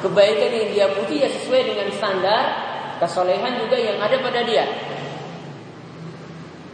Kebaikan 0.00 0.48
yang 0.48 0.68
dia 0.72 0.86
puji 0.96 1.20
ya 1.20 1.28
sesuai 1.28 1.60
dengan 1.72 1.88
standar 1.92 2.44
kesolehan 3.00 3.60
juga 3.60 3.76
yang 3.76 4.00
ada 4.00 4.16
pada 4.20 4.40
dia. 4.44 4.64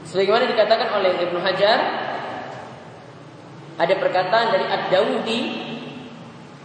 Sebagaimana 0.06 0.46
dikatakan 0.46 0.88
oleh 1.02 1.18
Ibnu 1.26 1.38
Hajar, 1.42 1.78
ada 3.76 3.94
perkataan 3.98 4.46
dari 4.54 4.66
Ad-Dawudi 4.70 5.40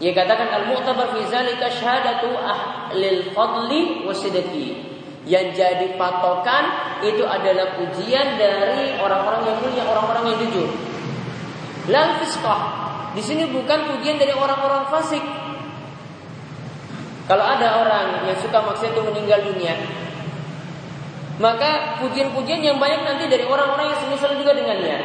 yang 0.02 0.14
katakan 0.18 0.50
al-mu'tabar 0.50 1.14
fi 1.14 1.22
zalika 1.30 1.70
syahadatu 1.70 2.34
ahlil 2.38 3.34
fadli 3.34 4.06
wasidati. 4.06 4.90
Yang 5.22 5.62
jadi 5.62 5.88
patokan 6.02 6.98
itu 7.06 7.22
adalah 7.22 7.78
pujian 7.78 8.42
dari 8.42 8.98
orang-orang 8.98 9.46
yang 9.46 9.58
mulia, 9.62 9.84
orang-orang 9.86 10.24
yang 10.34 10.38
jujur. 10.46 10.70
Lal 11.90 12.22
fiskah. 12.22 12.62
Di 13.18 13.22
sini 13.24 13.50
bukan 13.50 13.90
pujian 13.90 14.22
dari 14.22 14.36
orang-orang 14.36 14.86
fasik. 14.94 15.24
Kalau 17.26 17.46
ada 17.48 17.82
orang 17.82 18.28
yang 18.28 18.38
suka 18.44 18.60
maksiat 18.60 18.92
itu 18.92 19.02
meninggal 19.08 19.40
dunia, 19.48 19.72
maka 21.40 21.98
pujian-pujian 22.04 22.60
yang 22.60 22.78
banyak 22.78 23.08
nanti 23.08 23.26
dari 23.32 23.48
orang-orang 23.48 23.96
yang 23.96 24.00
semisal 24.04 24.36
juga 24.36 24.52
dengannya. 24.52 25.00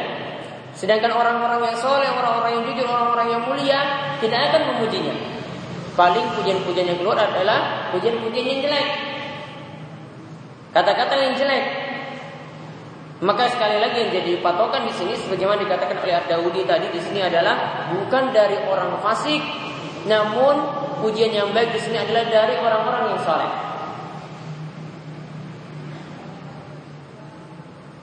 Sedangkan 0.75 1.15
orang-orang 1.15 1.71
yang 1.71 1.77
soleh, 1.79 2.11
orang-orang 2.11 2.61
yang 2.61 2.63
jujur, 2.69 2.85
orang-orang 2.85 3.27
yang 3.31 3.41
mulia 3.47 3.79
tidak 4.19 4.53
akan 4.53 4.61
memujinya. 4.75 5.15
Paling 5.97 6.25
pujian-pujian 6.37 6.93
yang 6.93 6.99
keluar 7.01 7.17
adalah 7.17 7.89
pujian-pujian 7.95 8.45
yang 8.45 8.59
jelek. 8.61 8.87
Kata-kata 10.75 11.17
yang 11.17 11.33
jelek. 11.33 11.86
Maka 13.17 13.49
sekali 13.49 13.81
lagi 13.81 13.97
yang 13.97 14.11
jadi 14.13 14.37
patokan 14.45 14.85
di 14.85 14.93
sini 14.93 15.17
sebagaimana 15.17 15.57
dikatakan 15.65 16.05
oleh 16.05 16.21
Ad-Daudi 16.21 16.61
tadi 16.69 16.93
di 16.93 17.01
sini 17.01 17.25
adalah 17.25 17.89
bukan 17.89 18.29
dari 18.29 18.61
orang 18.69 19.01
fasik, 19.01 19.41
namun 20.05 20.61
pujian 21.01 21.33
yang 21.33 21.49
baik 21.49 21.73
di 21.73 21.81
sini 21.81 21.97
adalah 21.97 22.29
dari 22.29 22.61
orang-orang 22.61 23.03
yang 23.17 23.21
saleh. 23.25 23.51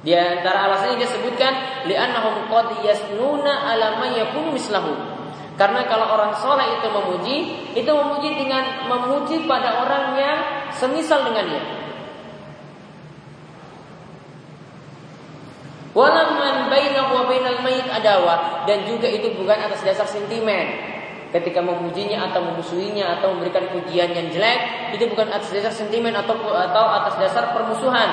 Di 0.03 0.13
antara 0.19 0.67
alasan 0.67 0.99
yang 0.99 1.07
dia 1.07 1.11
sebutkan 1.15 1.53
li'annahum 1.87 2.51
qad 2.51 2.83
yasnuna 2.83 3.71
ala 3.71 4.03
man 4.03 4.19
yakunu 4.19 4.51
mislahu. 4.51 4.99
Karena 5.55 5.87
kalau 5.87 6.11
orang 6.11 6.35
soleh 6.43 6.67
itu 6.75 6.91
memuji, 6.91 7.37
itu 7.79 7.87
memuji 7.87 8.35
dengan 8.35 8.91
memuji 8.91 9.47
pada 9.47 9.79
orang 9.79 10.19
yang 10.19 10.39
semisal 10.75 11.23
dengannya. 11.23 11.84
Walaman 15.95 16.67
bainahu 16.67 17.15
wa 17.15 17.25
bainal 17.31 17.63
mayit 17.63 17.87
adawa 17.87 18.67
dan 18.67 18.83
juga 18.83 19.07
itu 19.07 19.31
bukan 19.39 19.55
atas 19.63 19.87
dasar 19.87 20.11
sentimen. 20.11 20.91
Ketika 21.31 21.63
memujinya 21.63 22.31
atau 22.31 22.43
memusuhinya 22.43 23.19
atau 23.19 23.35
memberikan 23.35 23.67
pujian 23.71 24.11
yang 24.11 24.31
jelek, 24.31 24.91
itu 24.95 25.07
bukan 25.11 25.31
atas 25.31 25.55
dasar 25.55 25.71
sentimen 25.71 26.15
atau 26.15 26.35
atau 26.51 26.85
atas 26.99 27.15
dasar 27.19 27.55
permusuhan. 27.55 28.11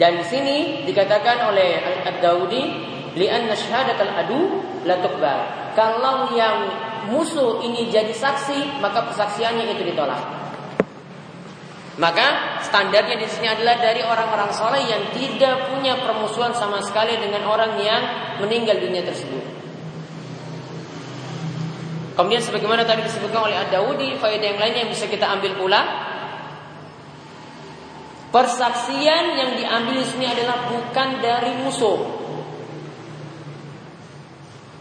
Dan 0.00 0.20
di 0.20 0.26
sini 0.26 0.56
dikatakan 0.88 1.52
oleh 1.52 1.80
Ad-Daudi, 2.08 2.62
li'anna 3.14 3.54
syahadatal 3.56 4.12
adu 4.24 4.40
la. 4.84 5.00
Kalau 5.72 6.32
yang 6.36 6.68
musuh 7.08 7.64
ini 7.64 7.88
jadi 7.88 8.12
saksi, 8.12 8.80
maka 8.84 9.04
persaksiannya 9.08 9.76
itu 9.76 9.84
ditolak. 9.84 10.43
Maka 11.94 12.58
standarnya 12.66 13.14
di 13.14 13.28
sini 13.30 13.46
adalah 13.46 13.78
dari 13.78 14.02
orang-orang 14.02 14.50
soleh 14.50 14.82
yang 14.82 15.14
tidak 15.14 15.70
punya 15.70 15.94
permusuhan 16.02 16.50
sama 16.50 16.82
sekali 16.82 17.14
dengan 17.22 17.46
orang 17.46 17.78
yang 17.78 18.02
meninggal 18.42 18.82
dunia 18.82 19.06
tersebut. 19.06 19.42
Kemudian 22.18 22.42
sebagaimana 22.42 22.82
tadi 22.86 23.06
disebutkan 23.06 23.46
oleh 23.46 23.58
Ad-Dawudi, 23.58 24.18
faedah 24.18 24.46
yang 24.54 24.58
lainnya 24.58 24.86
yang 24.86 24.92
bisa 24.94 25.06
kita 25.10 25.26
ambil 25.26 25.54
pula 25.58 25.82
Persaksian 28.34 29.38
yang 29.38 29.54
diambil 29.54 30.02
di 30.02 30.06
sini 30.10 30.26
adalah 30.26 30.66
bukan 30.66 31.22
dari 31.22 31.54
musuh. 31.54 32.02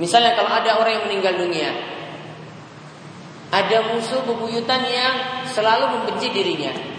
Misalnya 0.01 0.34
kalau 0.34 0.50
ada 0.50 0.82
orang 0.82 0.98
yang 0.98 1.05
meninggal 1.05 1.38
dunia, 1.38 1.70
ada 3.53 3.93
musuh 3.93 4.25
bebuyutan 4.25 4.82
yang 4.89 5.46
selalu 5.53 5.86
membenci 5.86 6.34
dirinya. 6.34 6.93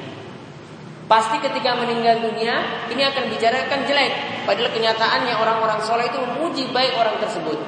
Pasti 1.05 1.37
ketika 1.37 1.77
meninggal 1.77 2.25
dunia 2.25 2.89
ini 2.89 3.05
akan 3.05 3.29
bicarakan 3.29 3.85
jelek. 3.85 4.13
Padahal 4.49 4.73
kenyataannya 4.73 5.35
orang-orang 5.37 5.81
soleh 5.85 6.09
itu 6.09 6.17
memuji 6.17 6.65
baik 6.73 6.97
orang 6.97 7.21
tersebut. 7.21 7.61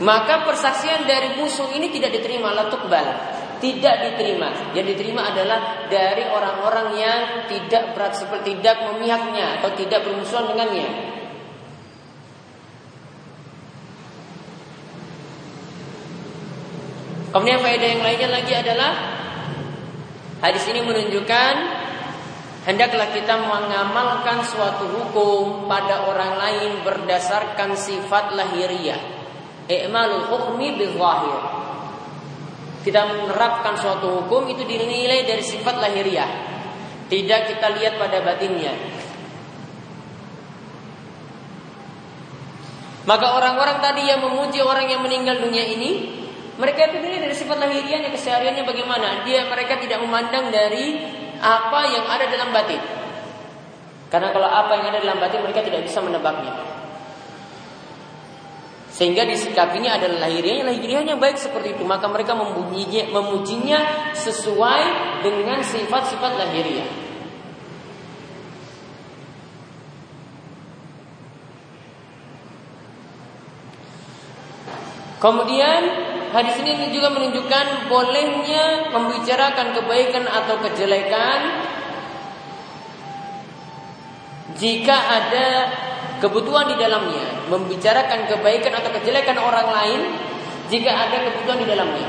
Maka 0.00 0.44
persaksian 0.44 1.08
dari 1.08 1.36
musuh 1.40 1.72
ini 1.76 1.92
tidak 1.92 2.16
diterima 2.16 2.52
latukbal. 2.56 3.36
Tidak 3.56 3.96
diterima. 4.04 4.72
Yang 4.76 4.96
diterima 4.96 5.32
adalah 5.32 5.88
dari 5.88 6.24
orang-orang 6.28 6.88
yang 6.96 7.20
tidak 7.48 7.96
berat 7.96 8.12
seperti 8.16 8.60
tidak 8.60 8.84
memihaknya 8.92 9.60
atau 9.60 9.72
tidak 9.76 10.04
bermusuhan 10.04 10.52
dengannya. 10.52 10.88
Kemudian 17.32 17.60
faedah 17.60 17.88
yang 17.92 18.00
lainnya 18.00 18.28
lagi 18.32 18.52
adalah 18.56 18.90
Hadis 20.36 20.68
ini 20.68 20.84
menunjukkan 20.84 21.54
hendaklah 22.68 23.08
kita 23.08 23.40
mengamalkan 23.40 24.44
suatu 24.44 24.84
hukum 24.84 25.64
pada 25.64 26.04
orang 26.04 26.36
lain 26.36 26.70
berdasarkan 26.84 27.72
sifat 27.72 28.36
lahiriah. 28.36 29.00
I'malul 29.66 30.28
hukmi 30.28 30.76
bizahir. 30.76 31.40
Kita 32.84 33.02
menerapkan 33.08 33.74
suatu 33.80 34.22
hukum 34.22 34.46
itu 34.52 34.62
dinilai 34.62 35.24
dari 35.24 35.42
sifat 35.42 35.80
lahiriah. 35.80 36.30
Tidak 37.08 37.40
kita 37.50 37.66
lihat 37.74 37.96
pada 37.96 38.20
batinnya. 38.22 38.74
Maka 43.06 43.26
orang-orang 43.38 43.78
tadi 43.78 44.10
yang 44.10 44.18
memuji 44.20 44.58
orang 44.58 44.90
yang 44.90 45.00
meninggal 45.00 45.38
dunia 45.38 45.62
ini 45.62 45.90
mereka 46.56 46.88
itu 46.88 47.04
dilihat 47.04 47.22
dari 47.28 47.36
sifat 47.36 47.56
lahiriahnya, 47.60 48.08
kesehariannya 48.16 48.64
bagaimana. 48.64 49.28
Dia 49.28 49.44
mereka 49.44 49.76
tidak 49.76 50.00
memandang 50.00 50.48
dari 50.48 50.96
apa 51.36 51.80
yang 51.92 52.08
ada 52.08 52.24
dalam 52.32 52.48
batin. 52.48 52.80
Karena 54.08 54.32
kalau 54.32 54.48
apa 54.48 54.72
yang 54.80 54.86
ada 54.88 54.98
dalam 55.04 55.20
batin 55.20 55.44
mereka 55.44 55.60
tidak 55.60 55.84
bisa 55.84 56.00
menebaknya. 56.00 56.56
Sehingga 58.88 59.28
disikapinya 59.28 60.00
adalah 60.00 60.24
lahiriahnya, 60.24 60.64
lahiriahnya 60.72 61.20
baik 61.20 61.36
seperti 61.36 61.76
itu. 61.76 61.84
Maka 61.84 62.08
mereka 62.08 62.32
memujinya, 62.32 63.12
memujinya 63.12 63.78
sesuai 64.16 64.82
dengan 65.20 65.60
sifat-sifat 65.60 66.32
lahiriah. 66.40 66.88
Kemudian 75.20 75.82
hadis 76.34 76.56
ini 76.62 76.90
juga 76.90 77.12
menunjukkan 77.12 77.90
bolehnya 77.90 78.90
membicarakan 78.90 79.76
kebaikan 79.76 80.24
atau 80.26 80.58
kejelekan 80.64 81.40
jika 84.56 84.96
ada 84.96 85.48
kebutuhan 86.18 86.72
di 86.72 86.76
dalamnya, 86.80 87.44
membicarakan 87.52 88.24
kebaikan 88.24 88.72
atau 88.72 88.90
kejelekan 89.00 89.36
orang 89.36 89.68
lain 89.68 90.00
jika 90.72 90.90
ada 90.90 91.16
kebutuhan 91.28 91.60
di 91.60 91.68
dalamnya. 91.68 92.08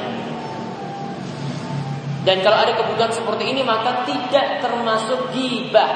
Dan 2.23 2.43
kalau 2.43 2.59
ada 2.59 2.75
kebutuhan 2.75 3.11
seperti 3.11 3.55
ini 3.55 3.63
maka 3.63 4.03
tidak 4.03 4.59
termasuk 4.59 5.31
gibah. 5.31 5.91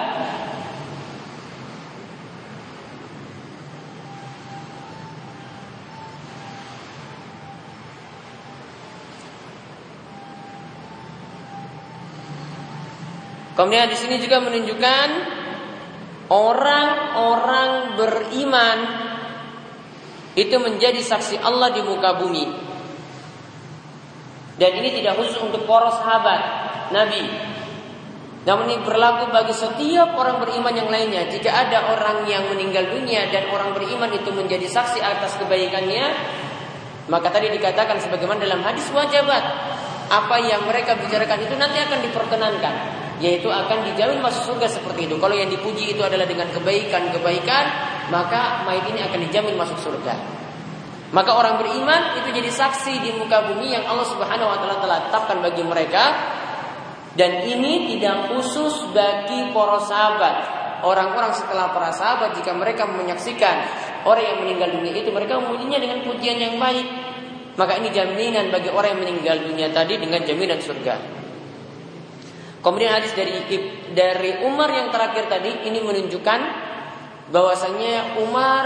Kemudian 13.62 13.94
di 13.94 13.98
sini 14.02 14.18
juga 14.18 14.42
menunjukkan 14.42 15.08
orang-orang 16.34 17.94
beriman 17.94 18.78
itu 20.34 20.58
menjadi 20.58 20.98
saksi 20.98 21.38
Allah 21.46 21.70
di 21.70 21.86
muka 21.86 22.18
bumi. 22.18 22.50
Dan 24.58 24.82
ini 24.82 24.98
tidak 24.98 25.14
khusus 25.14 25.38
untuk 25.46 25.70
para 25.70 25.94
sahabat 25.94 26.42
Nabi. 26.90 27.22
Namun 28.50 28.66
ini 28.66 28.82
berlaku 28.82 29.30
bagi 29.30 29.54
setiap 29.54 30.18
orang 30.18 30.42
beriman 30.42 30.74
yang 30.74 30.90
lainnya. 30.90 31.30
Jika 31.30 31.54
ada 31.54 31.94
orang 31.94 32.26
yang 32.26 32.50
meninggal 32.50 32.90
dunia 32.90 33.30
dan 33.30 33.46
orang 33.54 33.78
beriman 33.78 34.10
itu 34.10 34.34
menjadi 34.34 34.66
saksi 34.66 35.06
atas 35.06 35.38
kebaikannya, 35.38 36.10
maka 37.14 37.30
tadi 37.30 37.54
dikatakan 37.54 38.02
sebagaimana 38.02 38.42
dalam 38.42 38.66
hadis 38.66 38.90
wajibat, 38.90 39.46
apa 40.10 40.36
yang 40.50 40.66
mereka 40.66 40.98
bicarakan 40.98 41.46
itu 41.46 41.54
nanti 41.62 41.78
akan 41.78 42.00
diperkenankan 42.10 43.02
yaitu 43.22 43.48
akan 43.48 43.86
dijamin 43.94 44.20
masuk 44.20 44.52
surga 44.52 44.68
seperti 44.68 45.06
itu. 45.06 45.16
Kalau 45.22 45.38
yang 45.38 45.48
dipuji 45.48 45.94
itu 45.94 46.02
adalah 46.02 46.26
dengan 46.26 46.50
kebaikan-kebaikan, 46.50 47.66
maka 48.10 48.66
mayit 48.66 48.90
ini 48.90 49.06
akan 49.06 49.20
dijamin 49.30 49.56
masuk 49.56 49.78
surga. 49.78 50.42
Maka 51.14 51.32
orang 51.36 51.62
beriman 51.62 52.18
itu 52.18 52.34
jadi 52.34 52.50
saksi 52.50 53.04
di 53.04 53.12
muka 53.20 53.54
bumi 53.54 53.76
yang 53.76 53.84
Allah 53.86 54.08
Subhanahu 54.08 54.48
wa 54.48 54.58
taala 54.58 54.78
telah 54.80 55.00
tetapkan 55.08 55.38
bagi 55.44 55.60
mereka 55.62 56.04
dan 57.20 57.44
ini 57.44 57.92
tidak 57.92 58.32
khusus 58.32 58.90
bagi 58.96 59.52
para 59.52 59.78
sahabat. 59.84 60.36
Orang-orang 60.82 61.36
setelah 61.36 61.70
para 61.76 61.94
sahabat 61.94 62.34
jika 62.40 62.56
mereka 62.58 62.90
menyaksikan 62.90 63.56
orang 64.08 64.24
yang 64.24 64.38
meninggal 64.42 64.70
dunia 64.74 64.98
itu 64.98 65.14
mereka 65.14 65.38
memujinya 65.38 65.78
dengan 65.78 66.00
pujian 66.02 66.40
yang 66.42 66.56
baik. 66.58 66.88
Maka 67.60 67.78
ini 67.84 67.92
jaminan 67.92 68.48
bagi 68.50 68.72
orang 68.72 68.96
yang 68.96 69.02
meninggal 69.04 69.38
dunia 69.44 69.68
tadi 69.70 70.00
dengan 70.00 70.24
jaminan 70.24 70.58
surga. 70.64 71.21
Kemudian 72.62 72.94
hadis 72.94 73.18
dari 73.18 73.42
dari 73.98 74.32
Umar 74.46 74.70
yang 74.70 74.94
terakhir 74.94 75.26
tadi 75.26 75.66
ini 75.66 75.82
menunjukkan 75.82 76.40
bahwasanya 77.34 78.22
Umar 78.22 78.66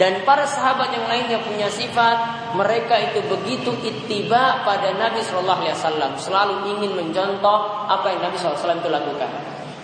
dan 0.00 0.24
para 0.28 0.44
sahabat 0.44 0.92
yang 0.92 1.08
lainnya 1.08 1.40
punya 1.44 1.68
sifat 1.72 2.52
mereka 2.56 3.00
itu 3.00 3.20
begitu 3.28 3.72
ittiba 3.84 4.64
pada 4.64 4.92
Nabi 4.96 5.20
Shallallahu 5.24 5.60
Alaihi 5.60 5.76
Wasallam 5.76 6.12
selalu 6.20 6.54
ingin 6.76 6.92
mencontoh 6.96 7.88
apa 7.88 8.16
yang 8.16 8.20
Nabi 8.24 8.36
Shallallahu 8.40 8.56
Alaihi 8.56 8.64
Wasallam 8.64 8.80
itu 8.80 8.90
lakukan. 8.92 9.30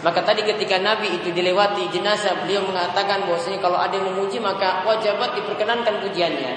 Maka 0.03 0.20
tadi 0.27 0.42
ketika 0.42 0.83
Nabi 0.83 1.14
itu 1.14 1.31
dilewati 1.31 1.87
jenazah 1.94 2.42
beliau 2.42 2.66
mengatakan 2.66 3.22
bahwasanya 3.22 3.62
kalau 3.62 3.79
ada 3.79 3.94
yang 3.94 4.11
memuji 4.11 4.42
maka 4.42 4.83
wajibat 4.83 5.38
diperkenankan 5.38 6.03
pujiannya. 6.03 6.53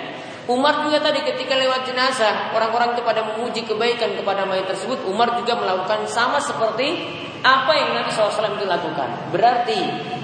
Umar 0.45 0.85
juga 0.85 1.01
tadi 1.01 1.25
ketika 1.25 1.57
lewat 1.57 1.89
jenazah, 1.89 2.53
orang-orang 2.53 2.93
itu 2.93 3.01
pada 3.01 3.25
memuji 3.25 3.65
kebaikan 3.65 4.13
kepada 4.13 4.45
mayat 4.45 4.69
tersebut, 4.69 5.01
Umar 5.09 5.33
juga 5.41 5.57
melakukan 5.57 6.05
sama 6.05 6.37
seperti 6.37 7.01
apa 7.41 7.71
yang 7.73 7.97
Nabi 7.97 8.09
SAW 8.13 8.57
itu 8.57 8.65
lakukan. 8.69 9.33
Berarti 9.33 9.79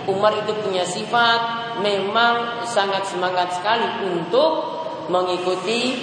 Umar 0.06 0.34
itu 0.38 0.54
punya 0.62 0.86
sifat 0.86 1.74
memang 1.82 2.66
sangat 2.70 3.10
semangat 3.10 3.54
sekali 3.58 4.10
untuk 4.10 4.82
mengikuti 5.10 5.98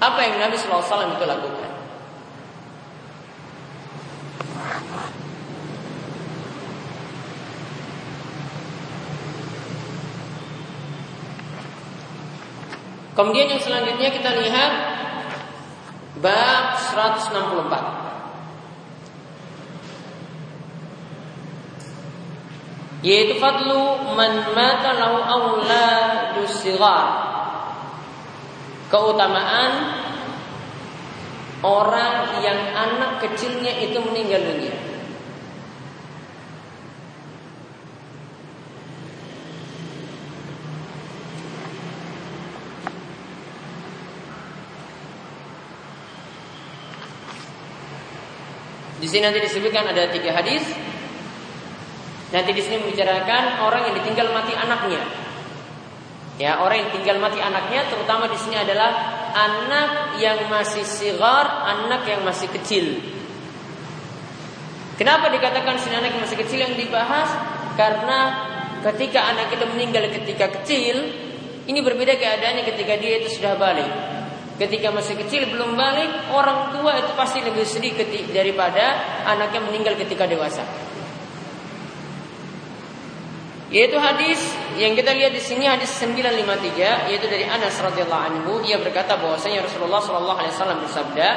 apa 0.00 0.20
yang 0.24 0.48
Nabi 0.48 0.56
SAW 0.56 1.16
itu 1.16 1.24
lakukan. 1.24 1.71
Kemudian 13.12 13.52
yang 13.52 13.60
selanjutnya 13.60 14.08
kita 14.08 14.30
lihat 14.40 14.72
bab 16.20 16.76
164. 16.76 18.02
yaitu 23.02 23.34
fadlu 23.42 24.14
man 24.14 24.54
mata 24.54 24.94
lahu 24.94 26.46
sighar 26.46 27.06
keutamaan 28.86 29.72
orang 31.66 32.30
yang 32.46 32.58
anak 32.78 33.18
kecilnya 33.26 33.74
itu 33.82 33.98
meninggal 33.98 34.38
dunia 34.38 34.91
sini 49.12 49.28
nanti 49.28 49.44
disebutkan 49.44 49.84
ada 49.92 50.08
tiga 50.08 50.32
hadis. 50.32 50.64
Nanti 52.32 52.50
di 52.56 52.64
sini 52.64 52.80
membicarakan 52.80 53.60
orang 53.60 53.92
yang 53.92 53.94
ditinggal 54.00 54.32
mati 54.32 54.56
anaknya. 54.56 55.04
Ya, 56.40 56.56
orang 56.64 56.88
yang 56.88 56.90
tinggal 56.96 57.20
mati 57.20 57.36
anaknya 57.44 57.92
terutama 57.92 58.24
di 58.32 58.40
sini 58.40 58.56
adalah 58.56 59.20
anak 59.36 60.16
yang 60.16 60.48
masih 60.48 60.80
sigar, 60.80 61.44
anak 61.44 62.08
yang 62.08 62.24
masih 62.24 62.48
kecil. 62.56 63.04
Kenapa 64.96 65.28
dikatakan 65.28 65.76
sini 65.76 66.00
anak 66.00 66.16
yang 66.16 66.24
masih 66.24 66.40
kecil 66.40 66.58
yang 66.64 66.72
dibahas? 66.72 67.28
Karena 67.76 68.48
ketika 68.80 69.28
anak 69.28 69.52
itu 69.52 69.64
meninggal 69.68 70.08
ketika 70.08 70.48
kecil, 70.56 71.12
ini 71.68 71.78
berbeda 71.84 72.16
keadaannya 72.16 72.64
ketika 72.64 72.96
dia 72.96 73.20
itu 73.20 73.36
sudah 73.36 73.60
balik. 73.60 74.11
Ketika 74.62 74.94
masih 74.94 75.18
kecil 75.18 75.50
belum 75.50 75.74
balik, 75.74 76.30
orang 76.30 76.70
tua 76.70 76.94
itu 76.94 77.10
pasti 77.18 77.42
lebih 77.42 77.66
sedih 77.66 77.98
daripada 78.30 78.94
anaknya 79.26 79.58
meninggal 79.58 79.98
ketika 79.98 80.22
dewasa. 80.22 80.62
Yaitu 83.74 83.98
hadis 83.98 84.38
yang 84.78 84.94
kita 84.94 85.10
lihat 85.16 85.34
di 85.34 85.42
sini 85.42 85.66
hadis 85.66 85.90
953 85.98 87.10
yaitu 87.10 87.26
dari 87.26 87.42
Anas 87.48 87.74
radhiyallahu 87.80 88.22
anhu 88.22 88.52
ia 88.62 88.78
berkata 88.78 89.18
bahwasanya 89.18 89.66
Rasulullah 89.66 89.98
shallallahu 89.98 90.38
alaihi 90.38 90.54
wasallam 90.54 90.78
bersabda 90.84 91.28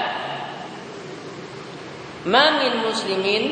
"Ma 2.29 2.59
min 2.61 2.85
muslimin 2.85 3.43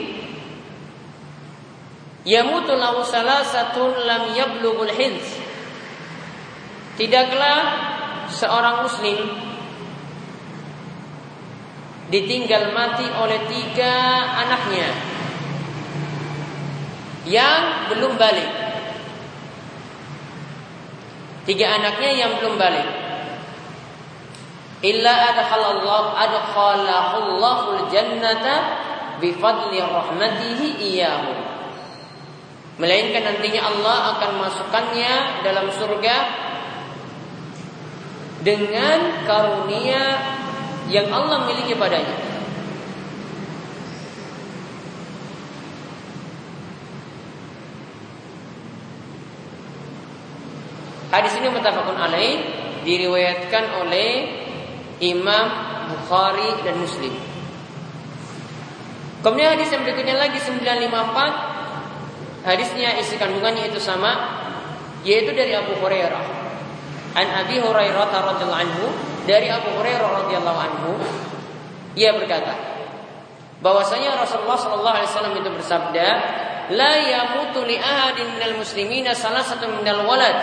yamutu 2.28 2.76
lahu 2.78 3.08
salasatun 3.08 4.04
lam 4.06 4.38
yablughul 4.38 4.92
hins." 4.94 5.32
Tidaklah 7.00 7.58
seorang 8.30 8.84
muslim 8.86 9.43
ditinggal 12.14 12.78
mati 12.78 13.10
oleh 13.10 13.42
tiga 13.50 13.96
anaknya 14.46 14.90
yang 17.26 17.90
belum 17.90 18.14
balik. 18.22 18.52
Tiga 21.50 21.82
anaknya 21.82 22.12
yang 22.14 22.32
belum 22.38 22.56
balik. 22.62 22.86
Illa 24.86 25.14
adkhalallahu 25.34 26.14
adkhalahullahu 26.14 27.90
jannata 27.90 28.56
bifadli 29.18 29.82
rahmatihi 29.82 30.68
iyahu. 30.94 31.34
Melainkan 32.78 33.26
nantinya 33.26 33.74
Allah 33.74 33.98
akan 34.18 34.32
masukkannya 34.38 35.14
dalam 35.42 35.66
surga 35.74 36.18
dengan 38.44 39.24
karunia 39.24 40.04
yang 40.92 41.08
Allah 41.12 41.48
miliki 41.48 41.76
padanya. 41.78 42.18
Hadis 51.14 51.38
ini 51.38 51.46
mutafakun 51.54 51.94
alaih 51.94 52.42
diriwayatkan 52.82 53.86
oleh 53.86 54.10
Imam 54.98 55.46
Bukhari 55.94 56.58
dan 56.66 56.82
Muslim. 56.82 57.14
Kemudian 59.24 59.56
hadis 59.56 59.72
yang 59.72 59.88
berikutnya 59.88 60.20
lagi 60.20 60.36
954 60.36 62.44
Hadisnya 62.44 63.00
isi 63.00 63.16
kandungannya 63.16 63.72
itu 63.72 63.80
sama 63.80 64.36
Yaitu 65.08 65.32
dari 65.32 65.56
Abu 65.56 65.80
Hurairah 65.80 66.44
An 67.16 67.48
Abi 67.48 67.64
Hurairah 67.64 68.12
radhiyallahu 68.12 68.64
anhu 68.68 69.13
dari 69.24 69.48
Abu 69.48 69.72
Hurairah 69.80 70.10
radhiyallahu 70.24 70.60
anhu 70.60 70.92
ia 71.96 72.12
berkata 72.16 72.54
bahwasanya 73.64 74.20
Rasulullah 74.20 74.60
sallallahu 74.60 74.96
alaihi 75.00 75.12
wasallam 75.12 75.36
itu 75.40 75.50
bersabda 75.50 76.08
la 76.76 76.94
yamutu 77.00 77.64
li 77.64 77.80
ahadin 77.80 78.36
minal 78.36 78.60
muslimina 78.60 79.16
salah 79.16 79.44
satu 79.44 79.72
minal 79.72 80.04
walad 80.04 80.36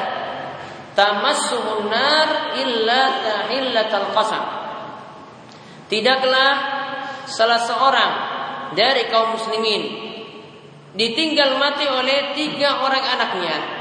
tamassuhun 0.96 1.88
nar 1.88 2.56
illa 2.56 3.00
tahillatal 3.24 4.08
qasam. 4.16 4.44
Tidaklah 5.90 6.52
salah 7.26 7.60
seorang 7.60 8.12
dari 8.78 9.10
kaum 9.10 9.34
muslimin 9.34 9.82
ditinggal 10.94 11.58
mati 11.58 11.86
oleh 11.86 12.34
tiga 12.34 12.82
orang 12.82 13.04
anaknya 13.04 13.79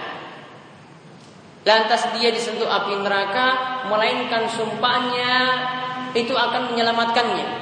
lantas 1.67 2.07
dia 2.15 2.31
disentuh 2.31 2.67
api 2.67 3.03
neraka, 3.03 3.47
melainkan 3.91 4.47
sumpahnya 4.47 5.33
itu 6.15 6.31
akan 6.33 6.71
menyelamatkannya. 6.73 7.59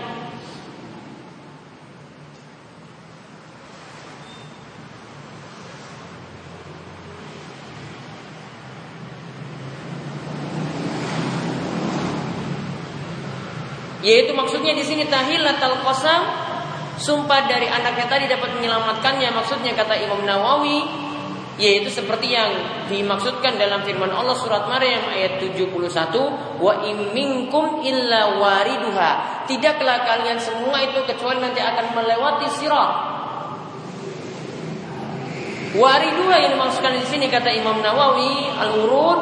Yaitu 14.05 14.31
maksudnya 14.31 14.71
di 14.71 14.87
sini 14.87 15.03
tahilatul 15.11 15.83
qasam 15.83 16.47
sumpah 16.95 17.43
dari 17.43 17.67
anaknya 17.67 18.07
tadi 18.07 18.25
dapat 18.31 18.55
menyelamatkannya 18.55 19.29
maksudnya 19.35 19.75
kata 19.75 19.99
Imam 19.99 20.23
Nawawi 20.23 21.06
yaitu 21.57 21.89
seperti 21.89 22.37
yang 22.37 22.53
dimaksudkan 22.85 23.57
dalam 23.57 23.81
firman 23.81 24.13
Allah 24.13 24.37
surat 24.37 24.69
Maryam 24.69 25.09
ayat 25.09 25.41
71 25.41 25.73
wa 26.61 26.73
imminkum 26.85 27.81
illa 27.81 28.37
wariduha. 28.37 29.43
Tidaklah 29.49 30.05
kalian 30.05 30.37
semua 30.37 30.85
itu 30.85 31.01
kecuali 31.09 31.41
nanti 31.41 31.57
akan 31.57 31.97
melewati 31.97 32.47
sirat. 32.61 32.91
Wariduha 35.73 36.35
yang 36.45 36.51
dimaksudkan 36.61 36.93
di 36.93 37.05
sini 37.09 37.25
kata 37.25 37.49
Imam 37.49 37.81
Nawawi 37.81 38.53
al-urud 38.53 39.21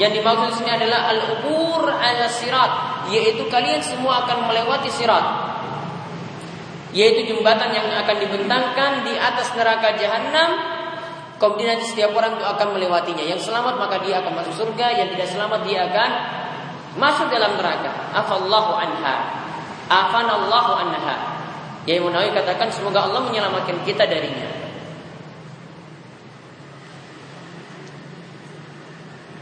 yang 0.00 0.12
dimaksud 0.12 0.52
di 0.52 0.56
sini 0.64 0.70
adalah 0.72 1.12
al-ubur 1.12 1.88
ala 1.92 2.26
sirat 2.28 2.72
yaitu 3.12 3.44
kalian 3.52 3.84
semua 3.84 4.24
akan 4.24 4.48
melewati 4.48 4.88
sirat. 4.88 5.44
Yaitu 6.96 7.28
jembatan 7.28 7.76
yang 7.76 7.84
akan 7.92 8.16
dibentangkan 8.16 9.04
di 9.04 9.12
atas 9.20 9.52
neraka 9.52 10.00
jahanam 10.00 10.75
Kemudian 11.36 11.76
nanti 11.76 11.84
setiap 11.84 12.16
orang 12.16 12.40
itu 12.40 12.46
akan 12.48 12.68
melewatinya. 12.72 13.20
Yang 13.20 13.52
selamat 13.52 13.76
maka 13.76 14.00
dia 14.00 14.24
akan 14.24 14.32
masuk 14.40 14.54
surga, 14.56 14.86
yang 14.96 15.08
tidak 15.12 15.28
selamat 15.28 15.60
dia 15.68 15.84
akan 15.84 16.10
masuk 16.96 17.28
dalam 17.28 17.60
neraka. 17.60 17.92
Afallahu 18.16 18.72
anha. 18.72 19.16
Afanallahu 19.86 20.72
anha. 20.80 21.16
Yang 21.84 22.08
Munawi 22.08 22.32
katakan 22.32 22.72
semoga 22.72 23.06
Allah 23.06 23.22
menyelamatkan 23.28 23.84
kita 23.84 24.08
darinya. 24.08 24.66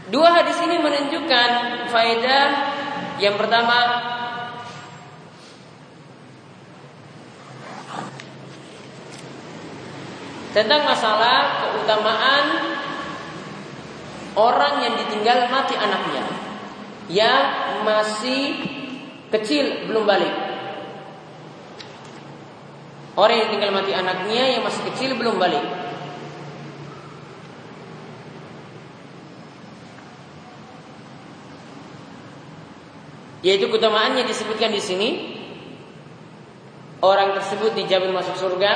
Dua 0.05 0.29
hadis 0.29 0.61
ini 0.61 0.77
menunjukkan 0.77 1.49
faedah 1.89 2.45
yang 3.17 3.39
pertama 3.41 3.75
tentang 10.55 10.87
masalah 10.87 11.67
keutamaan 11.67 12.45
orang 14.39 14.87
yang 14.87 14.95
ditinggal 15.03 15.51
mati 15.51 15.75
anaknya 15.75 16.23
yang 17.11 17.43
masih 17.83 18.63
kecil 19.35 19.91
belum 19.91 20.07
balik. 20.07 20.31
Orang 23.19 23.35
yang 23.35 23.51
tinggal 23.51 23.75
mati 23.75 23.91
anaknya 23.91 24.55
yang 24.55 24.63
masih 24.63 24.87
kecil 24.95 25.19
belum 25.19 25.35
balik. 25.35 25.63
Yaitu 33.43 33.67
keutamaannya 33.67 34.23
disebutkan 34.23 34.71
di 34.71 34.79
sini 34.79 35.09
orang 37.03 37.35
tersebut 37.35 37.75
dijamin 37.75 38.15
masuk 38.15 38.39
surga 38.39 38.73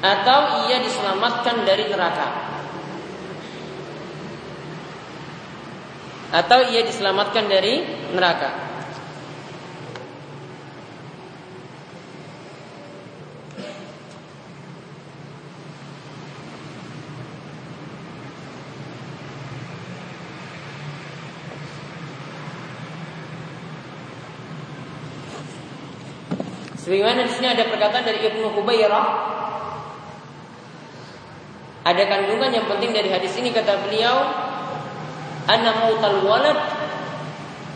atau 0.00 0.64
ia 0.68 0.80
diselamatkan 0.80 1.68
dari 1.68 1.84
neraka. 1.92 2.28
Atau 6.30 6.72
ia 6.72 6.80
diselamatkan 6.86 7.44
dari 7.52 7.84
neraka. 8.16 8.72
Sebagaimana 26.80 27.22
di 27.22 27.30
sini 27.36 27.46
ada 27.52 27.68
perkataan 27.68 28.02
dari 28.02 28.18
Ibnu 28.24 28.50
Hubairah 28.56 29.39
ada 31.84 32.02
kandungan 32.04 32.52
yang 32.52 32.66
penting 32.68 32.92
dari 32.92 33.08
hadis 33.08 33.32
ini 33.40 33.50
kata 33.50 33.88
beliau 33.88 34.16
anna 35.48 35.70
mautal 35.80 36.20
walad 36.24 36.58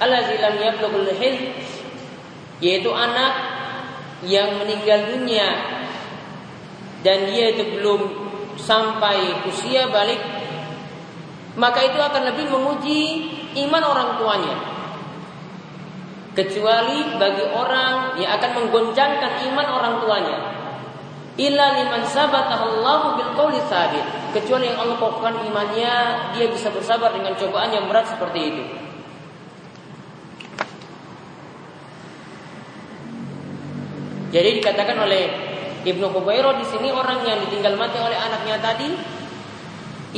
allazi 0.01 0.37
lam 0.41 0.55
yablughul 0.61 1.11
hil 1.17 1.37
yaitu 2.61 2.91
anak 2.93 3.33
yang 4.25 4.57
meninggal 4.61 5.15
dunia 5.15 5.49
dan 7.05 7.29
dia 7.29 7.53
itu 7.53 7.77
belum 7.77 8.01
sampai 8.57 9.45
usia 9.49 9.89
balik 9.93 10.21
maka 11.57 11.85
itu 11.85 11.99
akan 12.01 12.23
lebih 12.33 12.47
menguji 12.51 13.01
iman 13.69 13.83
orang 13.85 14.11
tuanya 14.21 14.75
kecuali 16.35 17.15
bagi 17.17 17.47
orang 17.47 18.19
yang 18.19 18.35
akan 18.37 18.51
menggoncangkan 18.59 19.33
iman 19.51 19.67
orang 19.71 19.95
tuanya. 20.03 20.39
Illa 21.35 21.75
liman 21.75 22.07
sabatahallahu 22.07 23.19
bil 23.19 23.31
qawli 23.35 23.59
sabit. 23.67 24.07
Kecuali 24.31 24.71
yang 24.71 24.79
Allah 24.87 24.99
kokohkan 25.03 25.43
imannya, 25.43 25.95
dia 26.35 26.47
bisa 26.47 26.71
bersabar 26.71 27.11
dengan 27.11 27.35
cobaan 27.35 27.75
yang 27.75 27.91
berat 27.91 28.07
seperti 28.07 28.41
itu. 28.55 28.65
Jadi 34.35 34.59
dikatakan 34.59 34.99
oleh 34.99 35.23
Ibnu 35.87 36.11
Hubayro 36.11 36.59
di 36.59 36.67
sini 36.67 36.91
orang 36.91 37.23
yang 37.23 37.39
ditinggal 37.47 37.79
mati 37.79 38.03
oleh 38.03 38.19
anaknya 38.19 38.59
tadi 38.59 38.91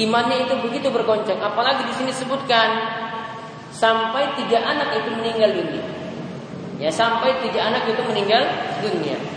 imannya 0.00 0.48
itu 0.48 0.56
begitu 0.64 0.88
bergoncang. 0.88 1.36
Apalagi 1.36 1.84
di 1.84 1.94
sini 1.96 2.12
sebutkan 2.16 2.80
sampai 3.76 4.32
tiga 4.40 4.64
anak 4.64 5.04
itu 5.04 5.12
meninggal 5.20 5.52
dunia. 5.52 5.84
Ya 6.80 6.88
sampai 6.88 7.44
tiga 7.44 7.72
anak 7.72 7.88
itu 7.88 8.00
meninggal 8.08 8.40
dunia. 8.80 9.35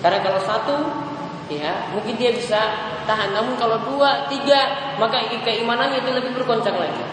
Karena 0.00 0.18
kalau 0.24 0.40
satu, 0.40 0.76
ya 1.52 1.92
mungkin 1.92 2.16
dia 2.16 2.32
bisa 2.32 2.60
tahan. 3.04 3.36
Namun 3.36 3.60
kalau 3.60 3.84
dua, 3.84 4.26
tiga, 4.32 4.96
maka 4.96 5.20
keimanannya 5.28 6.00
itu 6.00 6.10
lebih 6.10 6.32
bergoncang 6.40 6.76
lagi. 6.76 7.04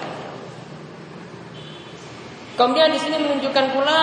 Kemudian 2.57 2.89
di 2.89 2.97
sini 2.97 3.21
menunjukkan 3.21 3.65
pula 3.75 3.99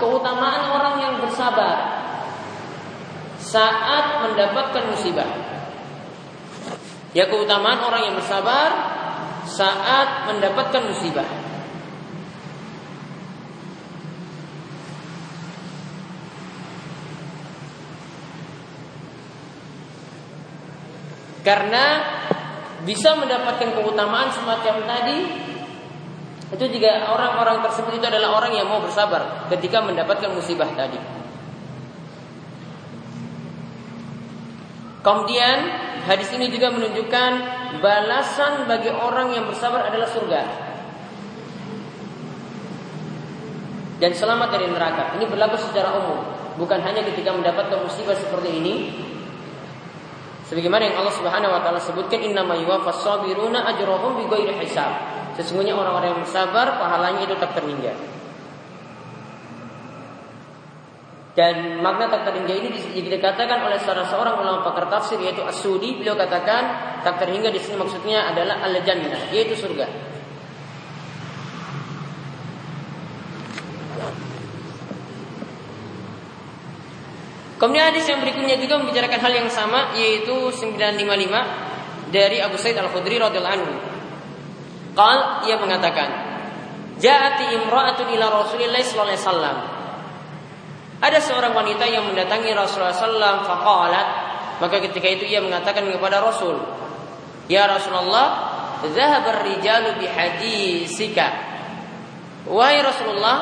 keutamaan 0.00 0.72
orang 0.72 0.94
yang 1.02 1.14
bersabar 1.20 1.76
saat 3.42 4.24
mendapatkan 4.24 4.88
musibah. 4.88 5.28
Ya 7.12 7.28
keutamaan 7.28 7.84
orang 7.84 8.08
yang 8.08 8.14
bersabar 8.16 8.70
saat 9.44 10.30
mendapatkan 10.30 10.88
musibah. 10.88 11.41
Karena 21.42 21.84
bisa 22.86 23.14
mendapatkan 23.18 23.74
keutamaan 23.78 24.30
semacam 24.30 24.74
tadi 24.86 25.18
itu 26.52 26.64
juga 26.68 27.08
orang-orang 27.08 27.64
tersebut 27.64 27.96
itu 27.96 28.06
adalah 28.06 28.36
orang 28.36 28.52
yang 28.52 28.68
mau 28.68 28.82
bersabar 28.82 29.48
ketika 29.48 29.80
mendapatkan 29.80 30.30
musibah 30.36 30.68
tadi. 30.76 31.00
Kemudian 35.02 35.58
hadis 36.06 36.30
ini 36.30 36.46
juga 36.52 36.70
menunjukkan 36.70 37.30
balasan 37.82 38.70
bagi 38.70 38.92
orang 38.92 39.34
yang 39.34 39.50
bersabar 39.50 39.88
adalah 39.88 40.06
surga. 40.06 40.42
Dan 43.98 44.12
selamat 44.14 44.48
dari 44.50 44.66
neraka. 44.70 45.14
Ini 45.18 45.24
berlaku 45.30 45.58
secara 45.58 45.94
umum, 45.94 46.22
bukan 46.58 46.82
hanya 46.82 47.06
ketika 47.06 47.34
mendapatkan 47.34 47.82
musibah 47.86 48.18
seperti 48.18 48.50
ini, 48.50 48.74
Sebagaimana 50.52 50.84
yang 50.84 51.00
Allah 51.00 51.16
Subhanahu 51.16 51.48
wa 51.48 51.64
taala 51.64 51.80
sebutkan 51.80 52.20
innama 52.20 52.52
yuwaffas 52.60 53.00
sabiruna 53.00 53.64
ajrahum 53.72 54.20
bighairi 54.20 54.52
hisab. 54.60 54.92
Sesungguhnya 55.32 55.72
orang-orang 55.72 56.12
yang 56.12 56.20
bersabar 56.20 56.76
pahalanya 56.76 57.24
itu 57.24 57.32
tak 57.40 57.56
terhingga. 57.56 57.96
Dan 61.32 61.80
makna 61.80 62.12
tak 62.12 62.28
terhingga 62.28 62.52
ini 62.52 62.68
dikatakan 63.00 63.64
oleh 63.64 63.80
salah 63.80 64.04
seorang 64.04 64.44
ulama 64.44 64.60
pakar 64.60 64.92
tafsir 64.92 65.16
yaitu 65.24 65.40
As-Sudi 65.40 65.96
beliau 65.96 66.20
katakan 66.20 67.00
tak 67.00 67.16
terhingga 67.16 67.48
di 67.48 67.56
sini 67.56 67.80
maksudnya 67.80 68.28
adalah 68.28 68.60
al-jannah 68.60 69.32
yaitu 69.32 69.56
surga. 69.56 70.11
Kemudian 77.62 77.94
hadis 77.94 78.10
yang 78.10 78.18
berikutnya 78.18 78.58
juga 78.58 78.74
membicarakan 78.82 79.22
hal 79.22 79.32
yang 79.38 79.46
sama 79.46 79.94
yaitu 79.94 80.50
955 80.50 82.10
dari 82.10 82.42
Abu 82.42 82.58
Said 82.58 82.74
Al-Khudri 82.74 83.22
radhiyallahu 83.22 83.54
anhu. 83.54 83.74
Qal 84.98 85.46
ia 85.46 85.54
mengatakan, 85.62 86.10
"Ja'ati 86.98 87.54
imra'atun 87.62 88.10
ila 88.18 88.42
Rasulillah 88.42 88.82
sallallahu 88.82 89.06
alaihi 89.14 89.22
wasallam." 89.22 89.56
Ada 91.06 91.18
seorang 91.22 91.54
wanita 91.54 91.86
yang 91.86 92.10
mendatangi 92.10 92.50
Rasulullah 92.50 92.98
sallallahu 92.98 93.46
faqalat, 93.46 94.08
maka 94.58 94.76
ketika 94.82 95.06
itu 95.06 95.30
ia 95.30 95.38
mengatakan 95.38 95.86
kepada 95.86 96.18
Rasul, 96.18 96.58
"Ya 97.46 97.70
Rasulullah, 97.70 98.26
dhahaba 98.90 99.38
ar-rijalu 99.38 100.02
bihadisika." 100.02 101.30
Wahai 102.50 102.82
Rasulullah, 102.82 103.38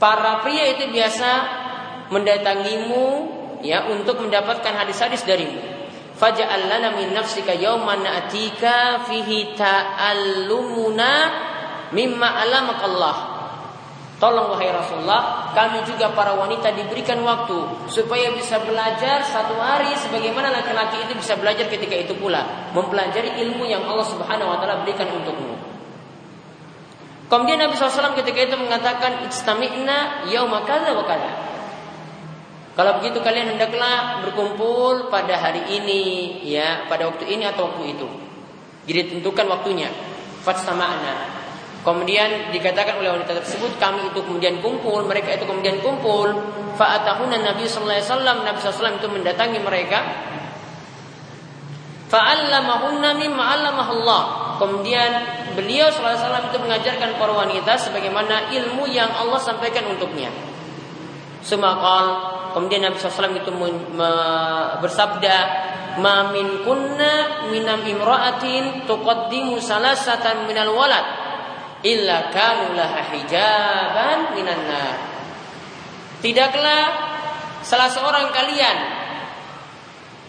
para 0.00 0.40
pria 0.40 0.72
itu 0.72 0.88
biasa 0.88 1.59
mendatangimu 2.10 3.06
ya 3.62 3.86
untuk 3.88 4.20
mendapatkan 4.20 4.74
hadis-hadis 4.74 5.24
darimu. 5.24 5.58
Faj'al 6.20 6.68
lana 6.68 6.92
min 6.92 7.16
nafsika 7.16 7.56
yawman 7.56 8.04
atika 8.04 9.08
fihi 9.08 9.56
ta'allumuna 9.56 11.12
mimma 11.96 12.28
alamak 12.44 12.80
Allah. 12.84 13.16
Tolong 14.20 14.52
wahai 14.52 14.68
Rasulullah, 14.68 15.48
kami 15.56 15.80
juga 15.88 16.12
para 16.12 16.36
wanita 16.36 16.76
diberikan 16.76 17.24
waktu 17.24 17.88
supaya 17.88 18.28
bisa 18.36 18.60
belajar 18.60 19.24
satu 19.24 19.56
hari 19.56 19.96
sebagaimana 19.96 20.52
laki-laki 20.52 21.08
itu 21.08 21.16
bisa 21.16 21.40
belajar 21.40 21.72
ketika 21.72 21.96
itu 21.96 22.12
pula, 22.20 22.68
mempelajari 22.76 23.40
ilmu 23.40 23.64
yang 23.64 23.80
Allah 23.88 24.04
Subhanahu 24.04 24.52
wa 24.52 24.60
taala 24.60 24.84
berikan 24.84 25.08
untukmu. 25.08 25.56
Kemudian 27.32 27.64
Nabi 27.64 27.78
SAW 27.80 28.12
ketika 28.12 28.44
itu 28.44 28.56
mengatakan 28.60 29.24
istami'na 29.24 30.28
yauma 30.28 30.68
kadza 30.68 30.92
wa 30.92 31.06
kadza. 31.08 31.32
Kalau 32.80 32.96
begitu 32.96 33.20
kalian 33.20 33.60
hendaklah 33.60 34.24
berkumpul 34.24 35.12
pada 35.12 35.36
hari 35.36 35.68
ini, 35.68 36.40
ya, 36.48 36.88
pada 36.88 37.12
waktu 37.12 37.28
ini 37.28 37.44
atau 37.44 37.68
waktu 37.68 37.92
itu. 37.92 38.08
Jadi 38.88 39.00
tentukan 39.12 39.52
waktunya. 39.52 39.92
Fatstama'na. 40.40 41.28
Kemudian 41.84 42.48
dikatakan 42.48 42.96
oleh 42.96 43.20
wanita 43.20 43.36
tersebut 43.36 43.76
kami 43.76 44.08
itu 44.08 44.24
kemudian 44.24 44.64
kumpul, 44.64 45.04
mereka 45.04 45.36
itu 45.36 45.44
kemudian 45.44 45.76
kumpul. 45.84 46.32
Fa'atahuna 46.80 47.52
Nabi 47.52 47.68
sallallahu 47.68 48.00
alaihi 48.00 48.08
wasallam, 48.08 48.36
Nabi 48.48 48.58
sallallahu 48.64 48.96
itu 48.96 49.08
mendatangi 49.12 49.58
mereka. 49.60 50.00
Fa'allamahunna 52.08 53.12
mimma 53.20 53.44
'allamahullah. 53.44 54.22
Kemudian 54.56 55.10
beliau 55.52 55.92
sallallahu 55.92 56.16
alaihi 56.16 56.24
wasallam 56.24 56.44
itu 56.48 56.58
mengajarkan 56.64 57.10
para 57.20 57.32
wanita 57.44 57.72
sebagaimana 57.76 58.48
ilmu 58.56 58.88
yang 58.88 59.12
Allah 59.12 59.36
sampaikan 59.36 59.84
untuknya. 59.92 60.32
Semakal 61.44 62.29
Kemudian 62.52 62.86
Nabi 62.86 62.98
SAW 62.98 63.34
itu 63.34 63.50
bersabda, 64.82 65.36
"Ma 66.02 66.30
kunna 66.64 67.46
minam 67.50 67.80
imra'atin 67.82 68.86
tuqaddimu 68.86 69.58
salasatan 69.58 70.50
minal 70.50 70.74
walad." 70.74 71.20
illa 71.80 72.28
kanu 72.28 72.76
laha 72.76 73.00
hijaban 73.12 74.36
minan 74.36 74.60
nar. 74.68 74.96
Tidaklah 76.20 76.82
salah 77.64 77.88
seorang 77.88 78.28
kalian 78.32 78.78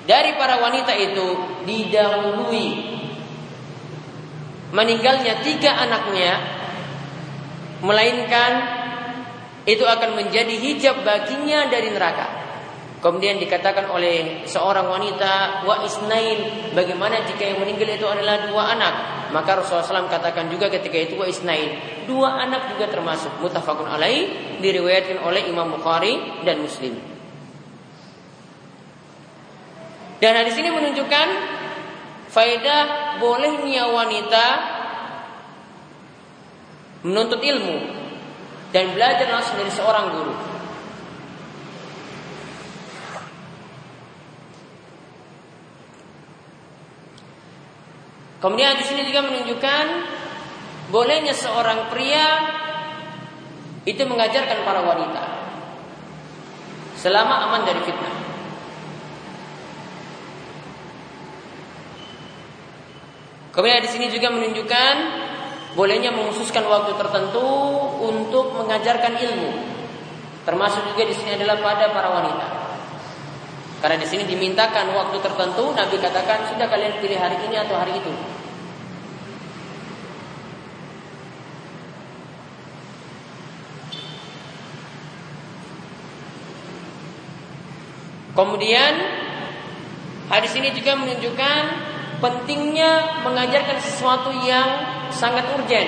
dari 0.07 0.35
para 0.39 0.63
wanita 0.63 0.95
itu 0.95 1.27
didahului 1.67 2.69
meninggalnya 4.71 5.43
tiga 5.43 5.75
anaknya 5.75 6.39
melainkan 7.83 8.51
itu 9.65 9.85
akan 9.85 10.17
menjadi 10.17 10.55
hijab 10.57 11.05
baginya 11.05 11.69
dari 11.69 11.93
neraka. 11.93 12.41
Kemudian 13.01 13.41
dikatakan 13.41 13.89
oleh 13.89 14.45
seorang 14.45 14.85
wanita 14.85 15.65
wa 15.65 15.81
isnain. 15.81 16.69
Bagaimana 16.77 17.25
jika 17.25 17.49
yang 17.49 17.57
meninggal 17.57 17.97
itu 17.97 18.05
adalah 18.05 18.45
dua 18.45 18.77
anak? 18.77 18.93
Maka 19.33 19.57
Rasulullah 19.57 20.05
SAW 20.05 20.05
katakan 20.05 20.53
juga 20.53 20.69
ketika 20.69 21.01
itu 21.01 21.17
wa 21.17 21.25
isnain. 21.25 21.81
Dua 22.05 22.37
anak 22.45 22.69
juga 22.69 22.85
termasuk. 22.93 23.41
Mutafakun 23.41 23.89
alaih 23.89 24.29
diriwayatkan 24.61 25.17
oleh 25.25 25.49
Imam 25.49 25.73
Bukhari 25.73 26.45
dan 26.45 26.61
Muslim. 26.61 26.93
Dan 30.21 30.37
hadis 30.37 30.53
ini 30.61 30.69
menunjukkan 30.69 31.27
faedah 32.29 33.17
bolehnya 33.17 33.89
wanita 33.89 34.45
menuntut 37.01 37.41
ilmu 37.41 38.00
dan 38.71 38.95
belajar 38.95 39.27
langsung 39.27 39.59
dari 39.59 39.71
seorang 39.71 40.07
guru 40.15 40.35
Kemudian 48.41 48.73
di 48.73 48.81
sini 48.81 49.05
juga 49.05 49.21
menunjukkan 49.21 49.85
bolehnya 50.89 51.29
seorang 51.29 51.93
pria 51.93 52.27
itu 53.85 54.01
mengajarkan 54.01 54.65
para 54.65 54.81
wanita 54.81 55.23
selama 56.97 57.49
aman 57.49 57.61
dari 57.69 57.85
fitnah. 57.85 58.15
Kemudian 63.53 63.85
di 63.85 63.89
sini 63.93 64.09
juga 64.09 64.33
menunjukkan 64.33 64.95
bolehnya 65.73 66.11
mengkhususkan 66.11 66.67
waktu 66.67 66.91
tertentu 66.99 67.45
untuk 68.03 68.55
mengajarkan 68.59 69.15
ilmu. 69.15 69.51
Termasuk 70.43 70.81
juga 70.91 71.03
di 71.05 71.15
sini 71.15 71.37
adalah 71.37 71.61
pada 71.61 71.93
para 71.93 72.09
wanita. 72.11 72.47
Karena 73.81 73.97
di 73.97 74.05
sini 74.05 74.29
dimintakan 74.29 74.93
waktu 74.93 75.17
tertentu, 75.21 75.73
Nabi 75.73 75.97
katakan 75.97 76.53
sudah 76.53 76.69
kalian 76.69 77.01
pilih 77.01 77.17
hari 77.17 77.37
ini 77.49 77.55
atau 77.57 77.77
hari 77.77 77.97
itu. 77.97 78.13
Kemudian 88.31 88.93
hadis 90.31 90.55
ini 90.55 90.71
juga 90.71 90.95
menunjukkan 90.95 91.61
pentingnya 92.23 93.21
mengajarkan 93.27 93.77
sesuatu 93.81 94.31
yang 94.45 95.00
sangat 95.13 95.47
urgen. 95.53 95.87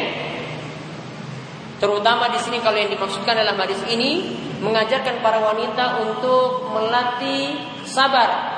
Terutama 1.84 2.32
di 2.32 2.40
sini 2.40 2.64
kalau 2.64 2.80
yang 2.80 2.88
dimaksudkan 2.88 3.36
dalam 3.36 3.60
hadis 3.60 3.84
ini 3.92 4.40
mengajarkan 4.64 5.20
para 5.20 5.44
wanita 5.44 6.00
untuk 6.00 6.72
melatih 6.72 7.60
sabar. 7.84 8.56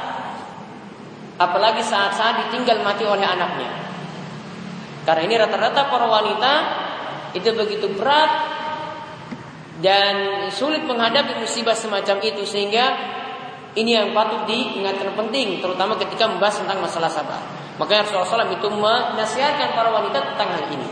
Apalagi 1.42 1.82
saat-saat 1.82 2.48
ditinggal 2.48 2.86
mati 2.86 3.02
oleh 3.02 3.26
anaknya. 3.26 3.72
Karena 5.10 5.22
ini 5.26 5.36
rata-rata 5.42 5.90
para 5.90 6.06
wanita 6.06 6.54
itu 7.34 7.50
begitu 7.52 7.92
berat 7.98 8.32
dan 9.84 10.48
sulit 10.54 10.88
menghadapi 10.88 11.36
musibah 11.42 11.76
semacam 11.76 12.24
itu 12.24 12.48
sehingga 12.48 12.96
ini 13.76 13.92
yang 13.92 14.16
patut 14.16 14.48
diingatkan 14.48 15.12
penting 15.20 15.60
terutama 15.60 16.00
ketika 16.00 16.32
membahas 16.32 16.64
tentang 16.64 16.80
masalah 16.80 17.12
sabar. 17.12 17.65
Makanya 17.76 18.08
Rasulullah 18.08 18.48
SAW 18.48 18.56
itu 18.56 18.68
menasihatkan 18.72 19.76
para 19.76 19.92
wanita 19.92 20.20
tentang 20.32 20.50
hal 20.56 20.66
ini. 20.72 20.90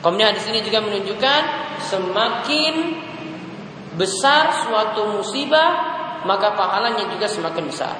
Kemudian 0.00 0.32
di 0.32 0.40
sini 0.40 0.64
juga 0.64 0.80
menunjukkan 0.80 1.42
semakin 1.92 2.74
besar 4.00 4.64
suatu 4.64 5.12
musibah, 5.12 5.70
maka 6.24 6.56
pahalanya 6.56 7.04
juga 7.12 7.28
semakin 7.28 7.64
besar. 7.68 7.96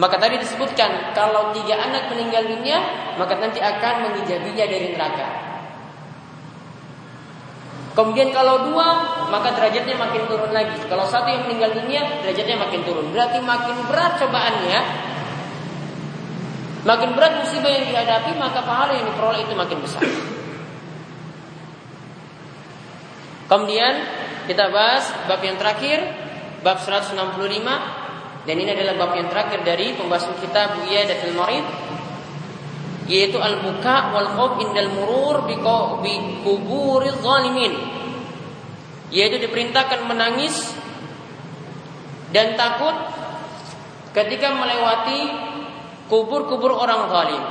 Maka 0.00 0.16
tadi 0.16 0.40
disebutkan 0.40 1.12
kalau 1.12 1.52
tiga 1.52 1.76
anak 1.76 2.08
meninggal 2.08 2.48
dunia, 2.50 2.80
maka 3.20 3.36
nanti 3.36 3.60
akan 3.60 4.10
mengijabinya 4.10 4.64
dari 4.64 4.96
neraka. 4.96 5.43
Kemudian 7.94 8.34
kalau 8.34 8.66
dua, 8.66 8.86
maka 9.30 9.54
derajatnya 9.54 9.94
makin 9.94 10.26
turun 10.26 10.50
lagi. 10.50 10.74
Kalau 10.90 11.06
satu 11.06 11.30
yang 11.30 11.46
meninggal 11.46 11.78
dunia, 11.78 12.02
derajatnya 12.26 12.58
makin 12.58 12.82
turun. 12.82 13.06
Berarti 13.14 13.38
makin 13.38 13.76
berat 13.86 14.18
cobaannya, 14.18 14.80
makin 16.82 17.10
berat 17.14 17.32
musibah 17.38 17.70
yang 17.70 17.86
dihadapi, 17.86 18.34
maka 18.34 18.66
pahala 18.66 18.98
yang 18.98 19.06
diperoleh 19.06 19.46
itu 19.46 19.54
makin 19.54 19.78
besar. 19.78 20.02
Kemudian 23.46 23.94
kita 24.50 24.74
bahas 24.74 25.14
bab 25.30 25.38
yang 25.46 25.54
terakhir, 25.54 26.02
bab 26.66 26.82
165 26.82 27.14
dan 28.44 28.56
ini 28.58 28.70
adalah 28.74 28.98
bab 28.98 29.12
yang 29.14 29.30
terakhir 29.30 29.62
dari 29.62 29.94
pembahasan 29.94 30.34
kita 30.42 30.82
Buya 30.82 31.06
dan 31.06 31.30
Marid 31.32 31.64
yaitu 33.04 33.36
al-buka 33.36 34.16
wal 34.16 34.28
khawf 34.32 34.52
indal 34.64 34.90
murur 34.96 35.36
bi 35.44 35.60
kuburi 36.40 37.12
zalimin. 37.20 37.74
Yaitu 39.12 39.38
diperintahkan 39.44 40.08
menangis 40.08 40.74
dan 42.34 42.58
takut 42.58 42.96
ketika 44.16 44.56
melewati 44.56 45.20
kubur-kubur 46.08 46.72
orang 46.74 47.12
zalim. 47.12 47.44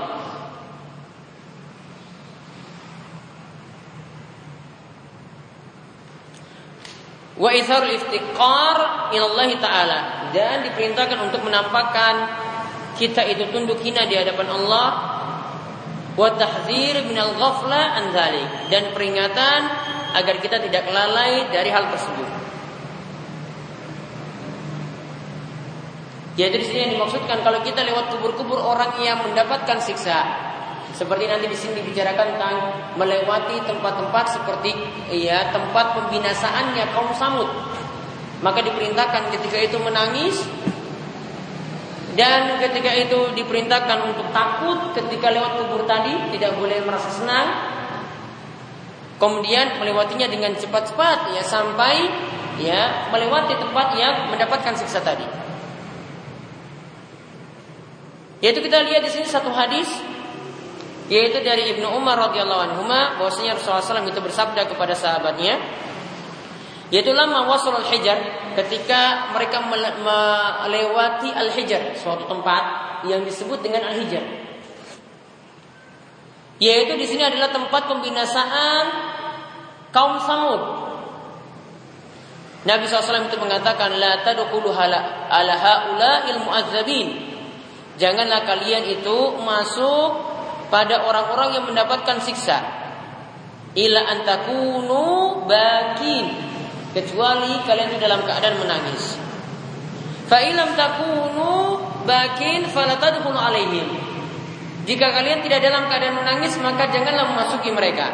wa 7.33 7.49
itharul 7.49 7.91
iftiqar 7.91 8.77
Allah 9.13 9.49
taala. 9.59 9.99
Dan 10.33 10.65
diperintahkan 10.65 11.29
untuk 11.29 11.45
menampakkan 11.45 12.29
kita 12.97 13.25
itu 13.29 13.49
tunduk 13.53 13.81
hina 13.81 14.05
di 14.05 14.17
hadapan 14.17 14.49
Allah 14.53 15.12
wa 16.13 16.29
tahdzir 16.37 17.09
minal 17.09 17.33
ghafla 17.37 17.97
an 17.97 18.13
dan 18.69 18.83
peringatan 18.93 19.61
agar 20.13 20.35
kita 20.37 20.61
tidak 20.61 20.85
lalai 20.93 21.49
dari 21.49 21.69
hal 21.73 21.89
tersebut. 21.89 22.29
Jadi 26.33 26.55
di 26.57 26.65
sini 26.65 26.79
yang 26.89 26.91
dimaksudkan 26.97 27.45
kalau 27.45 27.61
kita 27.61 27.85
lewat 27.85 28.09
kubur-kubur 28.09 28.57
orang 28.57 28.97
yang 29.05 29.21
mendapatkan 29.21 29.77
siksa, 29.77 30.25
seperti 30.93 31.29
nanti 31.29 31.45
di 31.45 31.57
sini 31.57 31.81
dibicarakan 31.81 32.37
tentang 32.37 32.55
melewati 32.97 33.61
tempat-tempat 33.69 34.25
seperti 34.33 34.73
ya 35.13 35.53
tempat 35.53 35.93
pembinasaannya 35.93 36.85
kaum 36.93 37.13
Samud. 37.13 37.49
Maka 38.41 38.65
diperintahkan 38.65 39.29
ketika 39.33 39.57
itu 39.61 39.77
menangis 39.77 40.41
dan 42.13 42.61
ketika 42.61 42.93
itu 42.93 43.33
diperintahkan 43.33 44.13
untuk 44.13 44.29
takut 44.29 44.93
ketika 44.93 45.33
lewat 45.33 45.65
kubur 45.65 45.81
tadi 45.89 46.13
tidak 46.37 46.53
boleh 46.61 46.85
merasa 46.85 47.09
senang. 47.09 47.47
Kemudian 49.17 49.79
melewatinya 49.79 50.27
dengan 50.27 50.53
cepat-cepat 50.53 51.33
ya 51.33 51.41
sampai 51.41 51.95
ya 52.61 53.09
melewati 53.09 53.57
tempat 53.57 53.97
yang 53.97 54.29
mendapatkan 54.29 54.77
siksa 54.77 55.01
tadi. 55.01 55.25
Yaitu 58.43 58.59
kita 58.59 58.83
lihat 58.83 59.01
di 59.01 59.09
sini 59.09 59.25
satu 59.25 59.49
hadis 59.49 59.87
yaitu 61.07 61.39
dari 61.41 61.71
Ibnu 61.75 61.87
Umar 61.97 62.19
radhiyallahu 62.29 62.61
anhu 62.67 62.81
bahwasanya 62.87 63.59
Rasulullah 63.59 63.83
SAW 63.83 64.07
itu 64.07 64.19
bersabda 64.23 64.67
kepada 64.69 64.93
sahabatnya 64.93 65.59
yaitu 66.91 67.15
lama 67.15 67.47
wasul 67.47 67.75
al-hijar 67.75 68.19
ketika 68.59 69.31
mereka 69.31 69.63
melewati 69.63 71.29
al-hijar 71.31 71.95
suatu 71.95 72.27
tempat 72.27 72.63
yang 73.07 73.23
disebut 73.23 73.63
dengan 73.63 73.87
al-hijar 73.91 74.43
yaitu 76.63 76.93
di 76.95 77.05
sini 77.07 77.23
adalah 77.27 77.51
tempat 77.51 77.91
pembinasaan 77.91 78.83
kaum 79.91 80.15
Samud. 80.23 80.61
Nabi 82.63 82.87
SAW 82.87 83.27
itu 83.27 83.35
mengatakan 83.35 83.99
la 83.99 84.23
tadkhulu 84.23 84.71
ala 84.71 85.55
haula 85.59 86.13
il 86.31 86.39
mu'azzabin 86.39 87.07
janganlah 87.99 88.47
kalian 88.47 88.87
itu 88.87 89.17
masuk 89.43 90.09
pada 90.71 91.03
orang-orang 91.03 91.59
yang 91.59 91.65
mendapatkan 91.67 92.23
siksa. 92.23 92.57
Ila 93.73 93.99
antakunu 94.05 95.43
bakin 95.43 96.25
kecuali 96.93 97.59
kalian 97.65 97.89
itu 97.91 97.99
dalam 97.99 98.21
keadaan 98.23 98.61
menangis. 98.61 99.17
Fa 100.29 100.39
ilam 100.39 100.77
takunu 100.77 101.81
bakin 102.05 102.69
falatadkhulu 102.69 103.35
alaihim. 103.35 103.89
Jika 104.83 105.11
kalian 105.11 105.41
tidak 105.43 105.63
dalam 105.63 105.87
keadaan 105.87 106.19
menangis, 106.19 106.55
maka 106.59 106.91
janganlah 106.91 107.27
memasuki 107.33 107.71
mereka. 107.71 108.07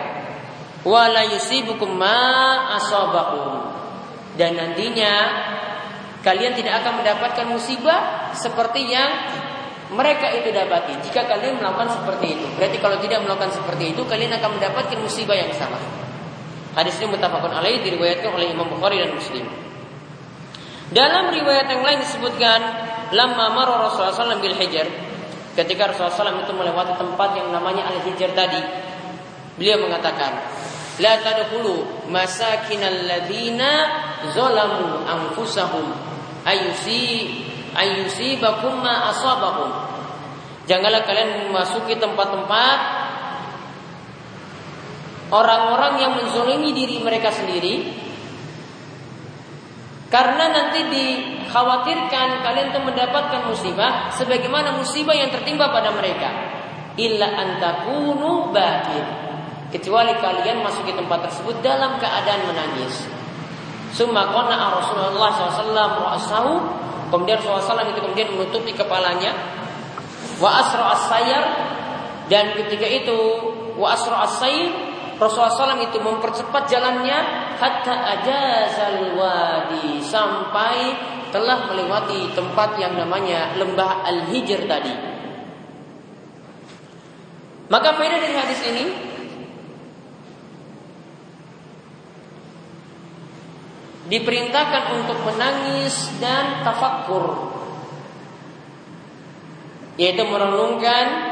Wala 0.85 1.25
yusibukum 1.27 1.97
ma 1.97 2.75
asabakum. 2.77 3.73
Dan 4.37 4.55
nantinya 4.55 5.13
kalian 6.23 6.53
tidak 6.55 6.85
akan 6.85 7.03
mendapatkan 7.03 7.45
musibah 7.49 8.31
seperti 8.37 8.87
yang 8.87 9.11
mereka 9.89 10.29
itu 10.29 10.53
dapati. 10.53 10.93
Jika 11.09 11.25
kalian 11.25 11.57
melakukan 11.57 11.89
seperti 11.89 12.37
itu, 12.37 12.45
berarti 12.53 12.77
kalau 12.77 12.97
tidak 13.01 13.19
melakukan 13.25 13.51
seperti 13.51 13.97
itu, 13.97 14.01
kalian 14.05 14.31
akan 14.37 14.49
mendapatkan 14.61 14.97
musibah 15.01 15.33
yang 15.33 15.49
sama. 15.57 15.98
Hadis 16.79 16.95
ini 17.03 17.11
muttafaqun 17.11 17.51
alaih 17.51 17.83
diriwayatkan 17.83 18.31
oleh 18.31 18.55
Imam 18.55 18.71
Bukhari 18.71 19.03
dan 19.03 19.11
Muslim. 19.11 19.43
Dalam 20.95 21.27
riwayat 21.27 21.67
yang 21.67 21.83
lain 21.83 21.99
disebutkan, 21.99 22.59
lama 23.11 23.51
marra 23.51 23.83
Rasulullah 23.83 24.15
SAW 24.15 24.39
bil 24.39 24.55
hijr, 24.55 24.87
ketika 25.59 25.91
Rasulullah 25.91 26.31
SAW 26.31 26.39
itu 26.39 26.55
melewati 26.55 26.95
tempat 26.95 27.35
yang 27.35 27.51
namanya 27.51 27.83
al 27.83 27.99
hijr 27.99 28.31
tadi, 28.31 28.63
beliau 29.59 29.91
mengatakan, 29.91 30.39
la 31.03 31.19
tadkhulu 31.19 32.07
masakinal 32.07 33.11
ladzina 33.11 33.71
zalamu 34.31 35.03
anfusahum 35.03 35.83
ayusi 36.47 37.43
ayyusibakum 37.75 38.79
ma 38.79 39.11
asabakum. 39.11 39.67
Janganlah 40.63 41.03
kalian 41.03 41.51
memasuki 41.51 41.99
tempat-tempat 41.99 42.98
orang-orang 45.29 45.93
yang 46.01 46.11
menzolimi 46.17 46.73
diri 46.73 47.01
mereka 47.01 47.29
sendiri 47.29 47.85
karena 50.09 50.49
nanti 50.49 50.89
dikhawatirkan 50.89 52.41
kalian 52.41 52.73
itu 52.73 52.81
mendapatkan 52.81 53.45
musibah 53.45 54.09
sebagaimana 54.09 54.73
musibah 54.73 55.13
yang 55.13 55.29
tertimpa 55.29 55.69
pada 55.69 55.93
mereka. 55.93 56.29
Illa 56.97 57.29
antakunu 57.29 58.49
bakin. 58.49 59.05
Kecuali 59.69 60.17
kalian 60.17 60.65
masuk 60.65 60.89
ke 60.89 60.97
tempat 60.97 61.29
tersebut 61.29 61.61
dalam 61.61 62.01
keadaan 62.01 62.41
menangis. 62.49 63.05
Summa 63.93 64.33
qana 64.33 64.73
Rasulullah 64.81 65.29
SAW 65.29 65.77
ra'sahu 65.77 66.53
Kemudian 67.09 67.41
Rasulullah 67.41 67.89
itu 67.89 68.01
kemudian 68.01 68.29
menutupi 68.33 68.73
kepalanya. 68.73 69.33
Wa 70.37 70.61
asra 70.61 70.93
as-sayar 70.93 71.43
dan 72.29 72.53
ketika 72.53 72.85
itu 72.85 73.17
wa 73.75 73.93
asra 73.97 74.29
as-sayr 74.29 74.88
Rasulullah 75.19 75.75
SAW 75.75 75.83
itu 75.83 75.99
mempercepat 75.99 76.63
jalannya 76.71 77.17
hatta 77.59 77.95
ajazal 78.17 79.19
wadi 79.19 79.99
sampai 79.99 80.95
telah 81.29 81.67
melewati 81.67 82.31
tempat 82.31 82.79
yang 82.79 82.95
namanya 82.95 83.53
lembah 83.59 84.07
Al-Hijr 84.07 84.63
tadi. 84.63 84.95
Maka 87.69 87.89
faedah 87.99 88.17
dari 88.17 88.33
hadis 88.33 88.61
ini 88.65 88.85
diperintahkan 94.09 94.83
untuk 95.03 95.21
menangis 95.21 96.09
dan 96.17 96.65
tafakkur 96.65 97.53
yaitu 100.01 100.23
merenungkan 100.25 101.28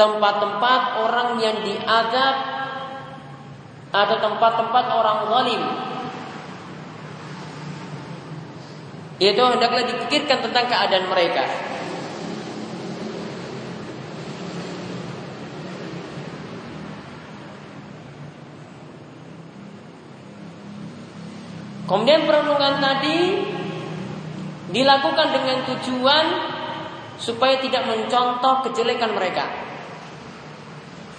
tempat-tempat 0.00 0.80
orang 1.04 1.36
yang 1.44 1.60
diadab 1.60 2.36
atau 3.92 4.16
tempat-tempat 4.16 4.84
orang 4.88 5.18
zalim 5.28 5.62
yaitu 9.20 9.44
hendaklah 9.44 9.84
dipikirkan 9.84 10.40
tentang 10.40 10.64
keadaan 10.72 11.04
mereka 11.12 11.44
Kemudian 21.90 22.22
perenungan 22.22 22.78
tadi 22.78 23.42
dilakukan 24.70 25.34
dengan 25.34 25.58
tujuan 25.66 26.26
supaya 27.18 27.58
tidak 27.58 27.82
mencontoh 27.82 28.62
kejelekan 28.70 29.10
mereka. 29.10 29.69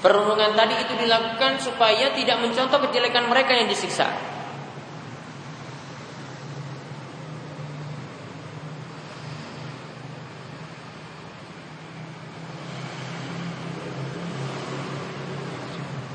Perenungan 0.02 0.58
tadi 0.58 0.76
itu 0.82 0.94
dilakukan 0.98 1.62
supaya 1.62 2.10
tidak 2.18 2.42
mencontoh 2.42 2.82
kejelekan 2.90 3.30
mereka 3.30 3.54
yang 3.54 3.70
disiksa. 3.70 4.10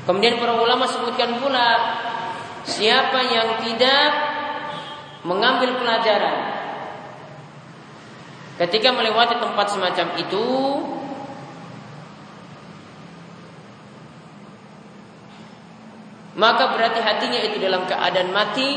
Kemudian 0.03 0.39
para 0.39 0.55
ulama 0.55 0.87
sebutkan 0.87 1.39
pula 1.39 1.67
siapa 2.63 3.23
yang 3.27 3.59
tidak 3.63 4.07
mengambil 5.27 5.75
pelajaran 5.79 6.55
ketika 8.55 8.95
melewati 8.95 9.35
tempat 9.35 9.67
semacam 9.67 10.07
itu 10.15 10.45
maka 16.37 16.77
berarti 16.77 17.01
hatinya 17.01 17.41
itu 17.41 17.57
dalam 17.57 17.89
keadaan 17.89 18.29
mati 18.29 18.69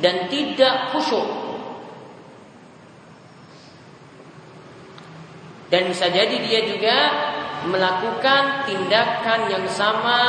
dan 0.00 0.26
tidak 0.32 0.90
khusyuk 0.90 1.44
dan 5.68 5.90
bisa 5.90 6.08
jadi 6.08 6.36
dia 6.40 6.60
juga 6.64 6.96
melakukan 7.68 8.68
tindakan 8.68 9.40
yang 9.48 9.66
sama 9.68 10.20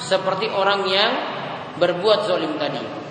seperti 0.00 0.48
orang 0.52 0.84
yang 0.88 1.12
berbuat 1.80 2.28
zolim 2.28 2.60
tadi. 2.60 3.01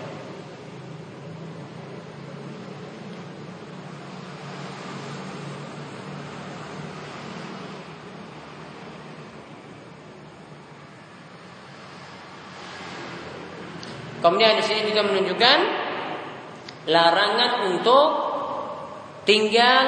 Kemudian 14.22 14.62
di 14.62 14.64
sini 14.64 14.94
juga 14.94 15.02
menunjukkan 15.02 15.58
larangan 16.86 17.52
untuk 17.74 18.08
tinggal 19.26 19.86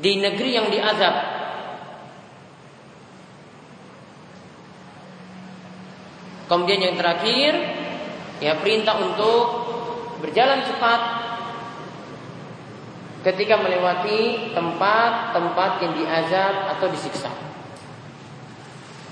di 0.00 0.16
negeri 0.16 0.50
yang 0.56 0.72
diazab. 0.72 1.14
Kemudian 6.48 6.80
yang 6.84 6.96
terakhir, 6.96 7.52
ya 8.40 8.56
perintah 8.60 8.96
untuk 9.00 9.44
berjalan 10.24 10.64
cepat 10.64 11.00
ketika 13.22 13.60
melewati 13.60 14.52
tempat-tempat 14.52 15.70
yang 15.84 15.92
diazab 15.96 16.54
atau 16.76 16.86
disiksa. 16.88 17.32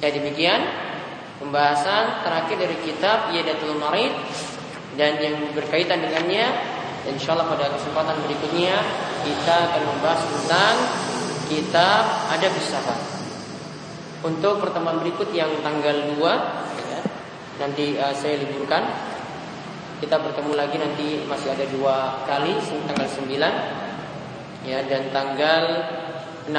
Ya 0.01 0.09
demikian 0.09 0.61
pembahasan 1.41 2.21
terakhir 2.21 2.57
dari 2.61 2.77
kitab 2.85 3.33
Yadatul 3.33 3.81
Marid 3.81 4.13
dan 5.01 5.17
yang 5.25 5.41
berkaitan 5.57 6.05
dengannya 6.05 6.53
insyaallah 7.09 7.49
pada 7.49 7.73
kesempatan 7.73 8.21
berikutnya 8.29 8.77
kita 9.25 9.55
akan 9.73 9.83
membahas 9.89 10.21
tentang 10.21 10.75
kitab 11.49 12.05
ada 12.31 12.47
Sahabat. 12.61 13.01
Untuk 14.21 14.61
pertemuan 14.61 15.01
berikut 15.01 15.33
yang 15.33 15.49
tanggal 15.65 16.13
2 16.13 16.21
ya, 16.21 17.01
nanti 17.57 17.97
uh, 17.97 18.13
saya 18.13 18.37
liburkan. 18.37 18.85
Kita 20.01 20.17
bertemu 20.17 20.57
lagi 20.57 20.81
nanti 20.81 21.29
masih 21.29 21.53
ada 21.53 21.69
dua 21.69 22.25
kali 22.25 22.57
tanggal 22.89 23.05
9 23.05 24.65
ya 24.65 24.81
dan 24.89 25.13
tanggal 25.13 25.65
16 26.49 26.57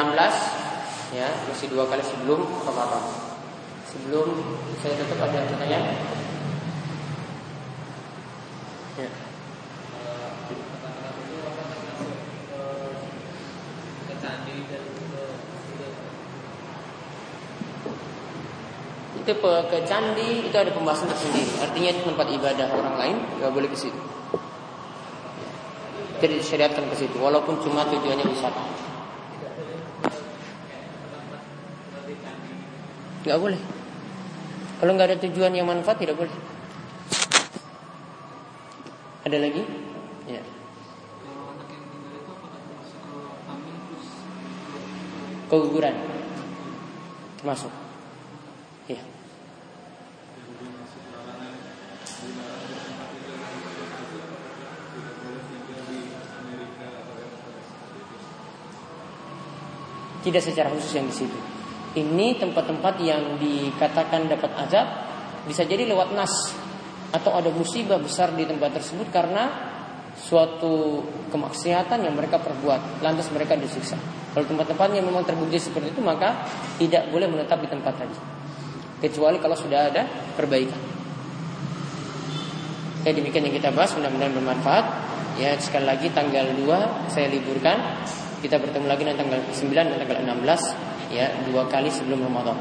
ya 1.17 1.25
masih 1.49 1.73
dua 1.73 1.89
kali 1.89 2.05
sebelum 2.05 2.45
Ramadan. 2.61 3.30
Sebelum 3.91 4.27
saya 4.79 4.95
tutup 5.03 5.19
ada 5.19 5.43
pertanyaan? 5.51 5.99
Ya. 8.95 9.09
Itu 19.21 19.33
ke 19.37 19.77
candi 19.85 20.49
itu 20.49 20.55
ada 20.55 20.71
pembahasan 20.71 21.11
tersendiri. 21.11 21.51
Artinya 21.59 21.89
itu 21.91 22.01
tempat 22.07 22.27
ibadah 22.31 22.67
orang 22.71 22.95
lain 22.95 23.17
nggak 23.43 23.51
boleh 23.51 23.67
ke 23.67 23.77
situ. 23.77 24.01
Jadi 26.23 26.37
disyariatkan 26.39 26.85
ke 26.89 26.95
situ, 26.95 27.17
walaupun 27.19 27.59
cuma 27.59 27.83
tujuannya 27.91 28.23
wisata. 28.29 28.61
Nggak 33.27 33.39
boleh. 33.41 33.80
Kalau 34.81 34.97
nggak 34.97 35.13
ada 35.13 35.17
tujuan 35.29 35.53
yang 35.53 35.69
manfaat 35.69 36.01
tidak 36.01 36.17
boleh. 36.17 36.33
Ada 39.21 39.37
lagi? 39.37 39.61
Ya. 40.25 40.41
keguguran. 45.51 45.91
Termasuk. 47.43 47.71
Ya. 48.87 49.03
Tidak 60.21 60.39
secara 60.39 60.71
khusus 60.71 60.95
yang 60.95 61.11
di 61.11 61.15
situ. 61.19 61.60
Ini 61.91 62.39
tempat-tempat 62.39 63.03
yang 63.03 63.35
dikatakan 63.35 64.31
dapat 64.31 64.51
azab 64.63 64.87
bisa 65.43 65.67
jadi 65.67 65.83
lewat 65.91 66.15
nas 66.15 66.31
atau 67.11 67.35
ada 67.35 67.51
musibah 67.51 67.99
besar 67.99 68.31
di 68.31 68.47
tempat 68.47 68.79
tersebut 68.79 69.11
karena 69.11 69.51
suatu 70.15 71.03
kemaksiatan 71.31 72.07
yang 72.07 72.15
mereka 72.15 72.39
perbuat, 72.39 73.03
lantas 73.03 73.27
mereka 73.35 73.59
disiksa. 73.59 73.99
Kalau 74.31 74.47
tempat-tempatnya 74.47 75.03
memang 75.03 75.27
terbukti 75.27 75.59
seperti 75.59 75.91
itu, 75.91 75.99
maka 75.99 76.47
tidak 76.79 77.11
boleh 77.11 77.27
menetap 77.27 77.59
di 77.59 77.67
tempat 77.67 77.93
tadi. 77.99 78.17
Kecuali 79.03 79.35
kalau 79.43 79.59
sudah 79.59 79.91
ada 79.91 80.07
perbaikan. 80.39 80.79
Ya 83.03 83.11
demikian 83.11 83.49
yang 83.49 83.55
kita 83.59 83.73
bahas, 83.75 83.91
mudah-mudahan 83.97 84.31
bermanfaat. 84.31 84.85
Ya 85.41 85.57
sekali 85.59 85.89
lagi 85.89 86.07
tanggal 86.15 86.47
2 86.55 87.11
saya 87.11 87.27
liburkan. 87.27 87.75
Kita 88.39 88.55
bertemu 88.61 88.87
lagi 88.87 89.03
nanti 89.03 89.19
tanggal 89.19 89.39
9 89.41 89.73
dan 89.73 89.97
tanggal 89.99 90.17
16 90.21 90.90
ya 91.11 91.27
dua 91.45 91.67
kali 91.67 91.91
sebelum 91.91 92.23
Ramadan. 92.23 92.55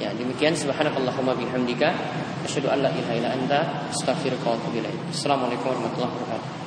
Ya 0.00 0.08
demikian 0.16 0.56
subhanakallahumma 0.56 1.36
bihamdika 1.36 1.92
asyhadu 2.48 2.72
an 2.72 2.88
la 2.88 2.90
ilaha 2.90 3.12
illa 3.12 3.30
anta 3.36 3.58
astaghfiruka 3.92 4.48
wa 4.48 4.56
atubu 4.56 4.80
ilaik. 4.80 4.96
Assalamualaikum 5.12 5.68
warahmatullahi 5.68 6.10
wabarakatuh. 6.16 6.61